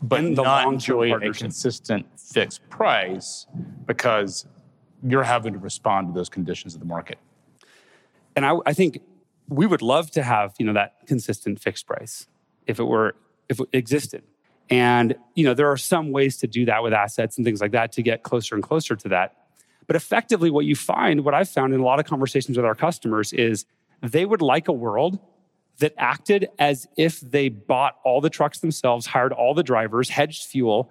but 0.00 0.20
And 0.20 0.36
the 0.36 0.42
not 0.42 0.72
enjoy 0.72 1.14
a 1.14 1.32
consistent 1.32 2.06
fixed 2.18 2.68
price 2.70 3.46
because 3.86 4.46
you're 5.02 5.24
having 5.24 5.52
to 5.54 5.58
respond 5.58 6.08
to 6.08 6.12
those 6.14 6.28
conditions 6.28 6.74
of 6.74 6.80
the 6.80 6.86
market. 6.86 7.18
and 8.36 8.46
I, 8.46 8.56
I 8.66 8.72
think 8.72 9.00
we 9.48 9.66
would 9.66 9.82
love 9.82 10.10
to 10.12 10.22
have 10.22 10.54
you 10.58 10.66
know 10.66 10.74
that 10.74 11.06
consistent 11.06 11.60
fixed 11.60 11.86
price 11.86 12.26
if 12.66 12.78
it 12.78 12.84
were 12.84 13.16
if 13.48 13.58
it 13.60 13.68
existed 13.72 14.22
and 14.70 15.16
you 15.34 15.44
know 15.44 15.54
there 15.54 15.70
are 15.70 15.76
some 15.76 16.12
ways 16.12 16.36
to 16.38 16.46
do 16.46 16.64
that 16.66 16.82
with 16.82 16.92
assets 16.92 17.36
and 17.36 17.44
things 17.44 17.60
like 17.60 17.72
that 17.72 17.92
to 17.92 18.02
get 18.02 18.22
closer 18.22 18.54
and 18.54 18.62
closer 18.62 18.96
to 18.96 19.08
that. 19.08 19.34
But 19.86 19.96
effectively 19.96 20.50
what 20.50 20.66
you 20.66 20.76
find 20.76 21.24
what 21.24 21.34
i've 21.34 21.48
found 21.48 21.72
in 21.72 21.80
a 21.80 21.84
lot 21.84 21.98
of 21.98 22.04
conversations 22.06 22.56
with 22.56 22.66
our 22.66 22.74
customers 22.74 23.32
is 23.32 23.64
they 24.02 24.26
would 24.26 24.42
like 24.42 24.68
a 24.68 24.72
world 24.72 25.18
that 25.78 25.94
acted 25.96 26.48
as 26.58 26.86
if 26.96 27.20
they 27.20 27.48
bought 27.48 27.96
all 28.04 28.20
the 28.20 28.28
trucks 28.28 28.58
themselves 28.58 29.06
hired 29.06 29.32
all 29.32 29.54
the 29.54 29.62
drivers 29.62 30.10
hedged 30.10 30.44
fuel 30.44 30.90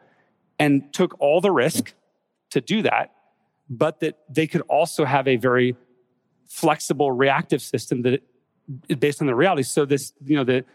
and 0.58 0.92
took 0.94 1.16
all 1.20 1.42
the 1.42 1.52
risk 1.52 1.94
to 2.50 2.60
do 2.60 2.82
that 2.82 3.14
but 3.70 4.00
that 4.00 4.18
they 4.30 4.48
could 4.48 4.62
also 4.62 5.06
have 5.06 5.28
a 5.28 5.36
very 5.36 5.76
flexible 6.48 7.12
reactive 7.12 7.62
system 7.62 8.02
that 8.04 8.24
based 9.00 9.22
on 9.22 9.28
the 9.28 9.36
reality. 9.36 9.64
So 9.64 9.86
this 9.86 10.14
you 10.24 10.36
know 10.36 10.44
the 10.44 10.66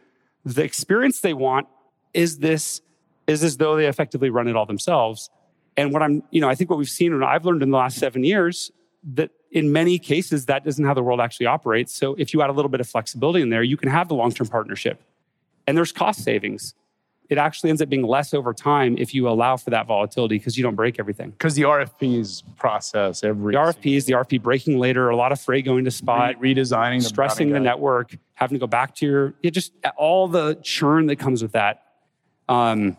the 0.44 0.64
experience 0.64 1.21
they 1.21 1.35
want 1.35 1.68
is 2.14 2.38
this 2.38 2.80
is 3.26 3.45
as 3.45 3.57
though 3.57 3.76
they 3.76 3.87
effectively 3.87 4.31
run 4.31 4.49
it 4.49 4.57
all 4.57 4.67
themselves. 4.67 5.31
And 5.76 5.93
what 5.93 6.02
i'm 6.02 6.23
you 6.31 6.41
know 6.41 6.49
i 6.49 6.55
think 6.55 6.69
what 6.69 6.79
we've 6.79 6.88
seen 6.88 7.12
and 7.14 7.25
i've 7.25 7.47
learned 7.47 7.62
in 7.62 7.71
the 7.71 7.76
last 7.79 7.97
seven 7.97 8.25
years 8.25 8.71
that 9.14 9.31
in 9.50 9.73
many 9.73 9.99
cases 9.99 10.47
that 10.47 10.67
isn't 10.67 10.85
how 10.85 10.95
the 10.95 11.02
world 11.02 11.21
actually 11.21 11.47
operates. 11.47 11.95
So 11.95 12.14
if 12.14 12.33
you 12.33 12.41
add 12.43 12.50
a 12.50 12.52
little 12.52 12.71
bit 12.71 12.81
of 12.81 12.88
flexibility 12.88 13.43
in 13.43 13.50
there 13.50 13.62
you 13.62 13.76
can 13.76 13.88
have 13.88 14.09
the 14.09 14.14
long-term 14.14 14.49
partnership. 14.49 15.02
And 15.67 15.76
there's 15.76 15.93
cost 15.93 16.25
savings. 16.25 16.75
It 17.29 17.38
actually 17.38 17.71
ends 17.71 17.81
up 17.81 17.88
being 17.88 18.02
less 18.02 18.35
over 18.35 18.52
time 18.52 18.97
if 18.99 19.14
you 19.14 19.29
allow 19.29 19.57
for 19.57 19.71
that 19.71 19.87
volatility 19.87 20.37
because 20.37 20.59
you 20.59 20.62
don't 20.62 20.75
break 20.75 20.99
everything. 20.99 21.31
Because 21.31 21.55
the 21.55 21.62
RFPs 21.62 22.43
process 22.57 23.25
every 23.25 23.55
the 23.55 23.59
RFPs, 23.59 24.05
the 24.05 24.12
RFP 24.12 24.43
breaking 24.43 24.79
later, 24.79 25.09
a 25.09 25.17
lot 25.17 25.33
of 25.33 25.41
freight 25.41 25.64
going 25.64 25.85
to 25.85 25.91
spot, 25.91 26.38
re- 26.38 26.55
redesigning, 26.55 27.02
stressing 27.02 27.49
the 27.49 27.55
guide. 27.55 27.62
network, 27.62 28.17
having 28.35 28.57
to 28.57 28.59
go 28.59 28.67
back 28.67 28.95
to 28.97 29.07
your, 29.07 29.35
it 29.43 29.52
just 29.52 29.73
all 29.97 30.29
the 30.29 30.59
churn 30.62 31.07
that 31.07 31.17
comes 31.17 31.43
with 31.43 31.52
that. 31.52 31.85
Um, 32.49 32.99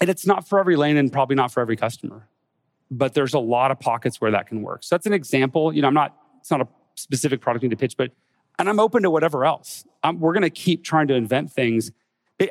and 0.00 0.08
it's 0.08 0.26
not 0.26 0.48
for 0.48 0.58
every 0.58 0.76
lane 0.76 0.96
and 0.96 1.12
probably 1.12 1.36
not 1.36 1.52
for 1.52 1.60
every 1.60 1.76
customer, 1.76 2.28
but 2.90 3.14
there's 3.14 3.34
a 3.34 3.38
lot 3.38 3.70
of 3.70 3.78
pockets 3.78 4.20
where 4.20 4.30
that 4.30 4.46
can 4.46 4.62
work. 4.62 4.82
So 4.82 4.94
that's 4.94 5.06
an 5.06 5.12
example. 5.12 5.72
You 5.72 5.82
know, 5.82 5.88
I'm 5.88 5.94
not, 5.94 6.16
it's 6.40 6.50
not 6.50 6.60
a 6.60 6.68
specific 6.94 7.40
product 7.40 7.62
need 7.62 7.70
to 7.70 7.76
pitch, 7.76 7.96
but, 7.96 8.12
and 8.58 8.68
I'm 8.68 8.80
open 8.80 9.02
to 9.02 9.10
whatever 9.10 9.44
else. 9.44 9.84
Um, 10.02 10.18
we're 10.20 10.32
going 10.32 10.42
to 10.42 10.50
keep 10.50 10.84
trying 10.84 11.08
to 11.08 11.14
invent 11.14 11.52
things. 11.52 11.92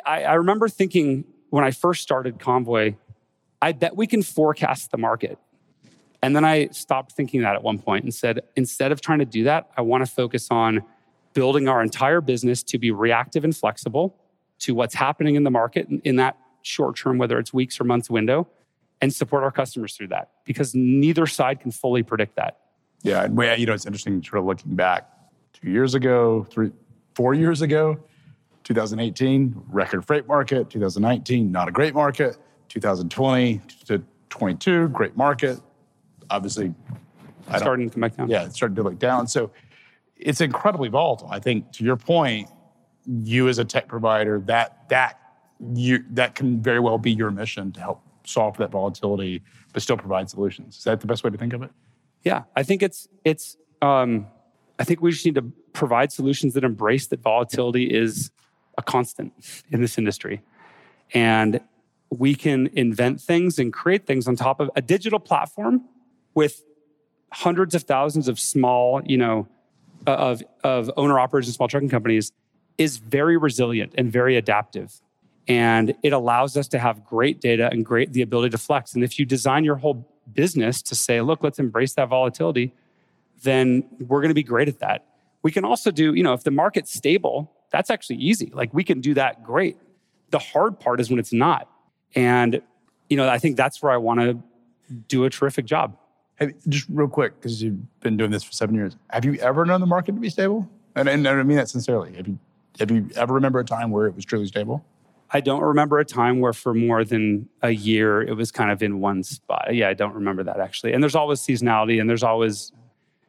I, 0.05 0.23
I 0.23 0.33
remember 0.35 0.69
thinking 0.69 1.25
when 1.49 1.63
I 1.63 1.71
first 1.71 2.03
started 2.03 2.39
Convoy, 2.39 2.95
I 3.61 3.71
bet 3.71 3.95
we 3.95 4.07
can 4.07 4.21
forecast 4.21 4.91
the 4.91 4.97
market. 4.97 5.37
And 6.21 6.35
then 6.35 6.45
I 6.45 6.67
stopped 6.67 7.13
thinking 7.13 7.41
that 7.41 7.55
at 7.55 7.63
one 7.63 7.79
point 7.79 8.03
and 8.03 8.13
said, 8.13 8.41
instead 8.55 8.91
of 8.91 9.01
trying 9.01 9.19
to 9.19 9.25
do 9.25 9.45
that, 9.45 9.69
I 9.75 9.81
want 9.81 10.05
to 10.05 10.11
focus 10.11 10.47
on 10.51 10.83
building 11.33 11.67
our 11.67 11.81
entire 11.81 12.21
business 12.21 12.61
to 12.63 12.77
be 12.77 12.91
reactive 12.91 13.43
and 13.43 13.55
flexible 13.55 14.15
to 14.59 14.75
what's 14.75 14.95
happening 14.95 15.35
in 15.35 15.43
the 15.43 15.51
market 15.51 15.87
in 16.03 16.17
that 16.17 16.37
short 16.61 16.97
term, 16.97 17.17
whether 17.17 17.37
it's 17.39 17.53
weeks 17.53 17.79
or 17.79 17.83
months 17.83 18.09
window, 18.09 18.47
and 19.01 19.13
support 19.13 19.43
our 19.43 19.51
customers 19.51 19.95
through 19.95 20.07
that 20.07 20.29
because 20.45 20.75
neither 20.75 21.25
side 21.25 21.59
can 21.61 21.71
fully 21.71 22.03
predict 22.03 22.35
that. 22.35 22.57
Yeah, 23.03 23.23
and 23.23 23.37
we- 23.37 23.53
you 23.55 23.65
know, 23.65 23.73
it's 23.73 23.85
interesting 23.85 24.21
sort 24.23 24.39
of 24.39 24.45
looking 24.45 24.75
back 24.75 25.09
two 25.53 25.69
years 25.69 25.95
ago, 25.95 26.45
three, 26.49 26.71
four 27.15 27.33
years 27.33 27.61
ago, 27.61 27.97
2018, 28.65 29.55
record 29.69 30.05
freight 30.05 30.27
market, 30.27 30.69
2019, 30.69 31.51
not 31.51 31.67
a 31.67 31.71
great 31.71 31.93
market, 31.93 32.37
2020 32.67 33.61
to 33.85 34.03
22, 34.29 34.89
great 34.89 35.15
market. 35.17 35.59
Obviously, 36.29 36.73
Starting 37.57 37.89
to 37.89 37.93
come 37.93 38.01
back 38.01 38.15
down. 38.15 38.29
yeah, 38.29 38.43
it 38.43 38.53
started 38.53 38.75
to 38.75 38.83
look 38.83 38.99
down. 38.99 39.25
So 39.27 39.49
it's 40.15 40.39
incredibly 40.39 40.87
volatile. 40.89 41.29
I 41.31 41.39
think 41.39 41.71
to 41.73 41.83
your 41.83 41.95
point, 41.95 42.47
you 43.07 43.47
as 43.47 43.57
a 43.57 43.65
tech 43.65 43.87
provider, 43.87 44.39
that 44.41 44.87
that 44.89 45.19
you 45.73 46.03
that 46.11 46.35
can 46.35 46.61
very 46.61 46.79
well 46.79 46.97
be 46.97 47.11
your 47.11 47.31
mission 47.31 47.71
to 47.73 47.79
help 47.79 48.01
solve 48.25 48.57
that 48.57 48.71
volatility, 48.71 49.41
but 49.73 49.81
still 49.81 49.97
provide 49.97 50.29
solutions. 50.29 50.77
Is 50.77 50.83
that 50.83 51.01
the 51.01 51.07
best 51.07 51.23
way 51.23 51.29
to 51.29 51.37
think 51.37 51.53
of 51.53 51.63
it? 51.63 51.71
Yeah, 52.23 52.43
I 52.55 52.63
think 52.63 52.83
it's 52.83 53.07
it's. 53.23 53.57
Um, 53.81 54.27
I 54.77 54.83
think 54.83 55.01
we 55.01 55.11
just 55.11 55.25
need 55.25 55.35
to 55.35 55.51
provide 55.73 56.11
solutions 56.11 56.53
that 56.53 56.63
embrace 56.63 57.07
that 57.07 57.21
volatility 57.21 57.83
is 57.85 58.31
a 58.77 58.81
constant 58.81 59.33
in 59.69 59.81
this 59.81 59.97
industry, 59.97 60.41
and 61.13 61.59
we 62.09 62.35
can 62.35 62.67
invent 62.73 63.21
things 63.21 63.59
and 63.59 63.71
create 63.71 64.05
things 64.05 64.27
on 64.27 64.35
top 64.35 64.59
of 64.59 64.69
a 64.75 64.81
digital 64.81 65.19
platform 65.19 65.83
with 66.33 66.63
hundreds 67.31 67.75
of 67.75 67.83
thousands 67.83 68.27
of 68.27 68.39
small, 68.39 69.01
you 69.05 69.17
know, 69.17 69.47
of, 70.07 70.41
of 70.63 70.89
owner 70.97 71.19
operators 71.19 71.47
and 71.47 71.55
small 71.55 71.67
trucking 71.67 71.89
companies 71.89 72.31
is 72.77 72.97
very 72.97 73.37
resilient 73.37 73.93
and 73.97 74.11
very 74.11 74.35
adaptive. 74.35 75.01
And 75.49 75.95
it 76.03 76.13
allows 76.13 76.55
us 76.55 76.67
to 76.69 76.79
have 76.79 77.03
great 77.03 77.41
data 77.41 77.69
and 77.71 77.83
great 77.83 78.13
the 78.13 78.21
ability 78.21 78.51
to 78.51 78.57
flex. 78.57 78.93
And 78.93 79.03
if 79.03 79.17
you 79.17 79.25
design 79.25 79.65
your 79.65 79.75
whole 79.75 80.07
business 80.31 80.81
to 80.83 80.95
say, 80.95 81.21
look, 81.21 81.43
let's 81.43 81.57
embrace 81.57 81.95
that 81.95 82.07
volatility, 82.07 82.71
then 83.41 83.83
we're 83.99 84.21
going 84.21 84.29
to 84.29 84.35
be 84.35 84.43
great 84.43 84.67
at 84.67 84.79
that. 84.79 85.05
We 85.41 85.51
can 85.51 85.65
also 85.65 85.89
do, 85.89 86.13
you 86.13 86.21
know, 86.21 86.33
if 86.33 86.43
the 86.43 86.51
market's 86.51 86.93
stable, 86.93 87.51
that's 87.71 87.89
actually 87.89 88.17
easy. 88.17 88.51
Like 88.53 88.73
we 88.73 88.83
can 88.83 89.01
do 89.01 89.15
that 89.15 89.43
great. 89.43 89.77
The 90.29 90.39
hard 90.39 90.79
part 90.79 90.99
is 90.99 91.09
when 91.09 91.17
it's 91.17 91.33
not. 91.33 91.67
And, 92.15 92.61
you 93.09 93.17
know, 93.17 93.27
I 93.27 93.39
think 93.39 93.57
that's 93.57 93.81
where 93.81 93.91
I 93.91 93.97
want 93.97 94.19
to 94.19 94.37
do 95.07 95.25
a 95.25 95.29
terrific 95.31 95.65
job. 95.65 95.97
Hey, 96.37 96.53
just 96.67 96.85
real 96.89 97.07
quick, 97.07 97.39
because 97.39 97.61
you've 97.61 97.99
been 98.01 98.17
doing 98.17 98.31
this 98.31 98.43
for 98.43 98.51
seven 98.51 98.75
years. 98.75 98.95
Have 99.09 99.25
you 99.25 99.33
ever 99.35 99.65
known 99.65 99.81
the 99.81 99.87
market 99.87 100.13
to 100.13 100.21
be 100.21 100.29
stable? 100.29 100.69
And, 100.95 101.09
and 101.09 101.27
I 101.27 101.41
mean 101.43 101.57
that 101.57 101.69
sincerely. 101.69 102.15
Have 102.15 102.27
you 102.27 102.39
have 102.79 102.91
you 102.91 103.09
ever 103.15 103.33
remember 103.33 103.59
a 103.59 103.65
time 103.65 103.91
where 103.91 104.05
it 104.05 104.15
was 104.15 104.23
truly 104.23 104.45
stable? 104.45 104.85
I 105.31 105.41
don't 105.41 105.61
remember 105.61 105.99
a 105.99 106.05
time 106.05 106.39
where 106.39 106.53
for 106.53 106.73
more 106.73 107.03
than 107.03 107.49
a 107.61 107.69
year 107.69 108.21
it 108.21 108.33
was 108.33 108.51
kind 108.51 108.71
of 108.71 108.81
in 108.81 108.99
one 108.99 109.23
spot. 109.23 109.73
Yeah, 109.73 109.89
I 109.89 109.93
don't 109.93 110.15
remember 110.15 110.43
that 110.43 110.59
actually. 110.59 110.93
And 110.93 111.03
there's 111.03 111.15
always 111.15 111.39
seasonality 111.39 111.99
and 112.01 112.09
there's 112.09 112.23
always 112.23 112.71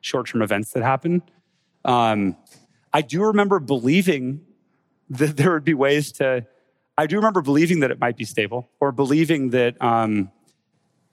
short 0.00 0.28
term 0.28 0.40
events 0.40 0.72
that 0.72 0.82
happen. 0.82 1.22
Um, 1.84 2.36
I 2.92 3.02
do 3.02 3.22
remember 3.24 3.60
believing 3.60 4.40
that 5.10 5.36
there 5.36 5.52
would 5.52 5.64
be 5.64 5.74
ways 5.74 6.12
to, 6.12 6.46
I 6.96 7.06
do 7.06 7.16
remember 7.16 7.42
believing 7.42 7.80
that 7.80 7.90
it 7.90 8.00
might 8.00 8.16
be 8.16 8.24
stable 8.24 8.70
or 8.80 8.92
believing 8.92 9.50
that 9.50 9.80
um, 9.82 10.30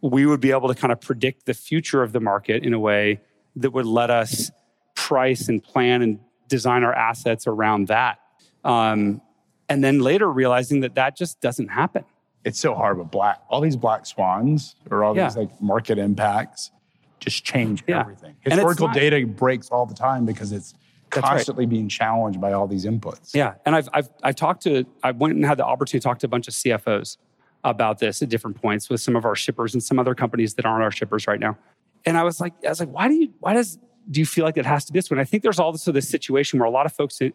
we 0.01 0.25
would 0.25 0.39
be 0.39 0.51
able 0.51 0.67
to 0.67 0.75
kind 0.75 0.91
of 0.91 1.01
predict 1.01 1.46
the 1.46 1.53
future 1.53 2.01
of 2.01 2.13
the 2.13 2.20
market 2.20 2.63
in 2.63 2.74
a 2.74 2.79
way 2.79 3.22
that 3.58 3.72
would 3.72 3.86
let 3.86 4.10
us 4.10 4.51
price 4.96 5.50
and 5.50 5.63
plan 5.63 6.01
and 6.01 6.20
design 6.48 6.84
our 6.84 6.94
assets 6.94 7.48
around 7.48 7.88
that. 7.88 8.20
Um, 8.63 9.22
and 9.70 9.84
then 9.84 10.00
later 10.00 10.32
realizing 10.32 10.82
that 10.82 10.96
that 10.96 11.16
just 11.18 11.40
doesn't 11.42 11.68
happen. 11.70 12.04
It's 12.44 12.60
so 12.60 12.74
hard 12.76 12.98
with 12.98 13.12
black, 13.12 13.42
all 13.50 13.60
these 13.62 13.76
black 13.76 14.06
swans 14.06 14.76
or 14.90 15.04
all 15.04 15.16
Yeah. 15.16 15.26
these 15.28 15.38
like 15.38 15.62
market 15.62 15.98
impacts 15.98 16.72
just 17.20 17.44
change 17.44 17.84
Yeah. 17.88 18.02
everything. 18.02 18.36
Historical 18.42 18.88
data 18.90 19.26
breaks 19.26 19.70
all 19.70 19.86
the 19.86 19.96
time 19.96 20.26
because 20.26 20.52
it's 20.52 20.74
That's 21.12 21.24
right. 21.24 21.30
constantly 21.32 21.66
being 21.66 21.90
challenged 21.90 22.40
by 22.40 22.54
all 22.54 22.68
these 22.68 22.86
inputs. 22.86 23.34
Yeah, 23.34 23.56
and 23.66 23.76
I've 23.76 23.90
I've 23.94 24.10
I 24.24 24.32
talked 24.32 24.64
to 24.64 24.86
I 25.04 25.12
went 25.12 25.36
and 25.36 25.46
had 25.46 25.58
the 25.58 25.66
opportunity 25.66 26.00
to 26.02 26.04
talk 26.04 26.20
to 26.20 26.26
a 26.28 26.30
bunch 26.30 26.48
of 26.48 26.54
CFOs 26.54 27.18
about 27.64 28.00
this 28.00 28.22
at 28.22 28.30
different 28.30 28.62
points 28.62 28.90
with 28.90 29.02
some 29.02 29.16
of 29.16 29.26
our 29.26 29.36
shippers 29.36 29.74
and 29.74 29.82
some 29.84 30.00
other 30.00 30.16
companies 30.16 30.54
that 30.54 30.66
aren't 30.66 30.84
our 30.84 30.92
shippers 30.92 31.28
right 31.28 31.40
now. 31.40 31.58
And 32.06 32.18
I 32.18 32.24
was 32.24 32.40
like, 32.40 32.54
I 32.66 32.70
was 32.70 32.80
like, 32.80 32.90
why 32.90 33.08
do 33.10 33.16
you 33.16 33.34
why 33.40 33.54
does 33.54 33.78
do 34.10 34.20
you 34.22 34.26
feel 34.26 34.46
like 34.46 34.56
it 34.58 34.66
has 34.66 34.86
to 34.86 34.94
be 34.94 35.00
this 35.00 35.10
way? 35.10 35.16
And 35.16 35.22
I 35.22 35.26
think 35.26 35.44
there's 35.44 35.60
also 35.60 35.92
this 35.92 36.08
situation 36.08 36.60
where 36.60 36.68
a 36.68 36.72
lot 36.72 36.86
of 36.86 36.94
folks 36.94 37.20
at, 37.22 37.34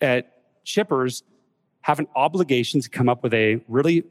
at 0.00 0.32
shippers 0.64 1.22
have 1.82 1.98
an 1.98 2.08
obligation 2.14 2.80
to 2.80 2.88
come 2.88 3.08
up 3.08 3.22
with 3.22 3.34
a 3.34 3.60
really 3.68 4.04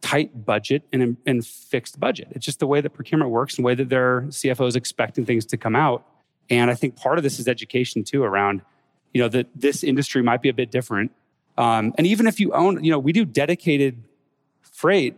tight 0.00 0.44
budget 0.44 0.82
and, 0.92 1.16
and 1.26 1.46
fixed 1.46 1.98
budget. 1.98 2.28
It's 2.32 2.44
just 2.44 2.58
the 2.58 2.66
way 2.66 2.80
that 2.80 2.90
procurement 2.90 3.30
works 3.30 3.56
and 3.56 3.64
the 3.64 3.66
way 3.66 3.74
that 3.74 3.88
their 3.88 4.22
CFO 4.22 4.68
is 4.68 4.76
expecting 4.76 5.24
things 5.24 5.46
to 5.46 5.56
come 5.56 5.74
out. 5.74 6.06
And 6.50 6.70
I 6.70 6.74
think 6.74 6.96
part 6.96 7.18
of 7.18 7.24
this 7.24 7.38
is 7.38 7.48
education 7.48 8.04
too 8.04 8.22
around, 8.22 8.60
you 9.14 9.22
know, 9.22 9.28
that 9.28 9.46
this 9.54 9.82
industry 9.82 10.22
might 10.22 10.42
be 10.42 10.50
a 10.50 10.52
bit 10.52 10.70
different. 10.70 11.10
Um, 11.56 11.94
and 11.96 12.06
even 12.06 12.26
if 12.26 12.38
you 12.38 12.52
own, 12.52 12.84
you 12.84 12.90
know, 12.90 12.98
we 12.98 13.12
do 13.12 13.24
dedicated 13.24 14.02
freight, 14.60 15.16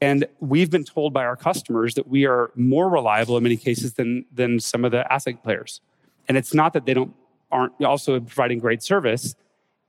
and 0.00 0.26
we've 0.40 0.70
been 0.70 0.84
told 0.84 1.14
by 1.14 1.24
our 1.24 1.36
customers 1.36 1.94
that 1.94 2.06
we 2.06 2.26
are 2.26 2.50
more 2.54 2.90
reliable 2.90 3.36
in 3.38 3.42
many 3.42 3.56
cases 3.56 3.94
than 3.94 4.26
than 4.30 4.60
some 4.60 4.84
of 4.84 4.90
the 4.90 5.10
asset 5.10 5.42
players. 5.42 5.80
And 6.28 6.36
it's 6.36 6.52
not 6.52 6.74
that 6.74 6.84
they 6.84 6.92
don't 6.92 7.14
aren't 7.50 7.82
also 7.82 8.20
providing 8.20 8.58
great 8.58 8.82
service. 8.82 9.34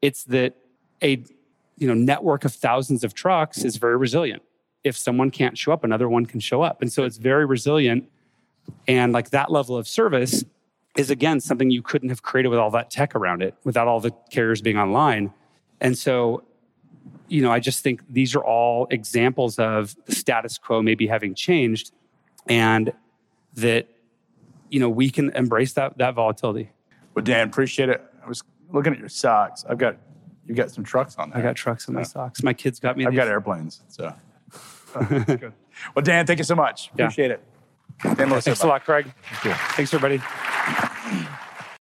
It's 0.01 0.23
that 0.25 0.55
a 1.03 1.23
you 1.77 1.87
know 1.87 1.93
network 1.93 2.43
of 2.45 2.53
thousands 2.53 3.03
of 3.03 3.13
trucks 3.13 3.63
is 3.63 3.77
very 3.77 3.97
resilient. 3.97 4.41
If 4.83 4.97
someone 4.97 5.31
can't 5.31 5.57
show 5.57 5.71
up, 5.71 5.83
another 5.83 6.09
one 6.09 6.25
can 6.25 6.39
show 6.39 6.61
up, 6.61 6.81
and 6.81 6.91
so 6.91 7.03
it's 7.03 7.17
very 7.17 7.45
resilient. 7.45 8.09
And 8.87 9.13
like 9.13 9.29
that 9.29 9.51
level 9.51 9.77
of 9.77 9.87
service 9.87 10.43
is 10.97 11.09
again 11.09 11.39
something 11.39 11.69
you 11.69 11.81
couldn't 11.81 12.09
have 12.09 12.23
created 12.23 12.49
with 12.49 12.59
all 12.59 12.71
that 12.71 12.89
tech 12.89 13.15
around 13.15 13.41
it, 13.41 13.55
without 13.63 13.87
all 13.87 13.99
the 13.99 14.11
carriers 14.31 14.61
being 14.61 14.77
online. 14.77 15.33
And 15.79 15.97
so, 15.97 16.43
you 17.27 17.41
know, 17.41 17.51
I 17.51 17.59
just 17.59 17.83
think 17.83 18.01
these 18.09 18.35
are 18.35 18.43
all 18.43 18.87
examples 18.89 19.59
of 19.59 19.95
the 20.05 20.13
status 20.13 20.57
quo 20.57 20.81
maybe 20.81 21.07
having 21.07 21.35
changed, 21.35 21.91
and 22.47 22.91
that 23.53 23.87
you 24.69 24.79
know 24.79 24.89
we 24.89 25.09
can 25.09 25.29
embrace 25.35 25.73
that 25.73 25.97
that 25.99 26.15
volatility. 26.15 26.71
Well, 27.13 27.23
Dan, 27.23 27.47
appreciate 27.47 27.89
it. 27.89 28.01
I 28.23 28.27
was 28.27 28.43
looking 28.71 28.93
at 28.93 28.99
your 28.99 29.09
socks. 29.09 29.65
I've 29.67 29.77
got 29.77 29.97
you've 30.47 30.57
got 30.57 30.71
some 30.71 30.83
trucks 30.83 31.15
on 31.17 31.29
there. 31.29 31.39
I 31.39 31.41
got 31.41 31.55
trucks 31.55 31.87
in 31.87 31.93
my 31.93 32.03
socks. 32.03 32.41
My 32.43 32.53
kids 32.53 32.79
got 32.79 32.97
me. 32.97 33.05
I've 33.05 33.11
these. 33.11 33.17
got 33.17 33.27
airplanes. 33.27 33.81
So 33.89 34.13
good. 35.09 35.53
Well, 35.95 36.03
Dan, 36.03 36.25
thank 36.25 36.39
you 36.39 36.45
so 36.45 36.55
much. 36.55 36.91
Yeah. 36.97 37.05
Appreciate 37.05 37.31
it. 37.31 37.43
Dan, 38.15 38.29
let's 38.29 38.45
Thanks 38.45 38.63
a 38.63 38.67
lot, 38.67 38.83
Craig. 38.83 39.11
Thanks, 39.41 39.93
everybody. 39.93 40.21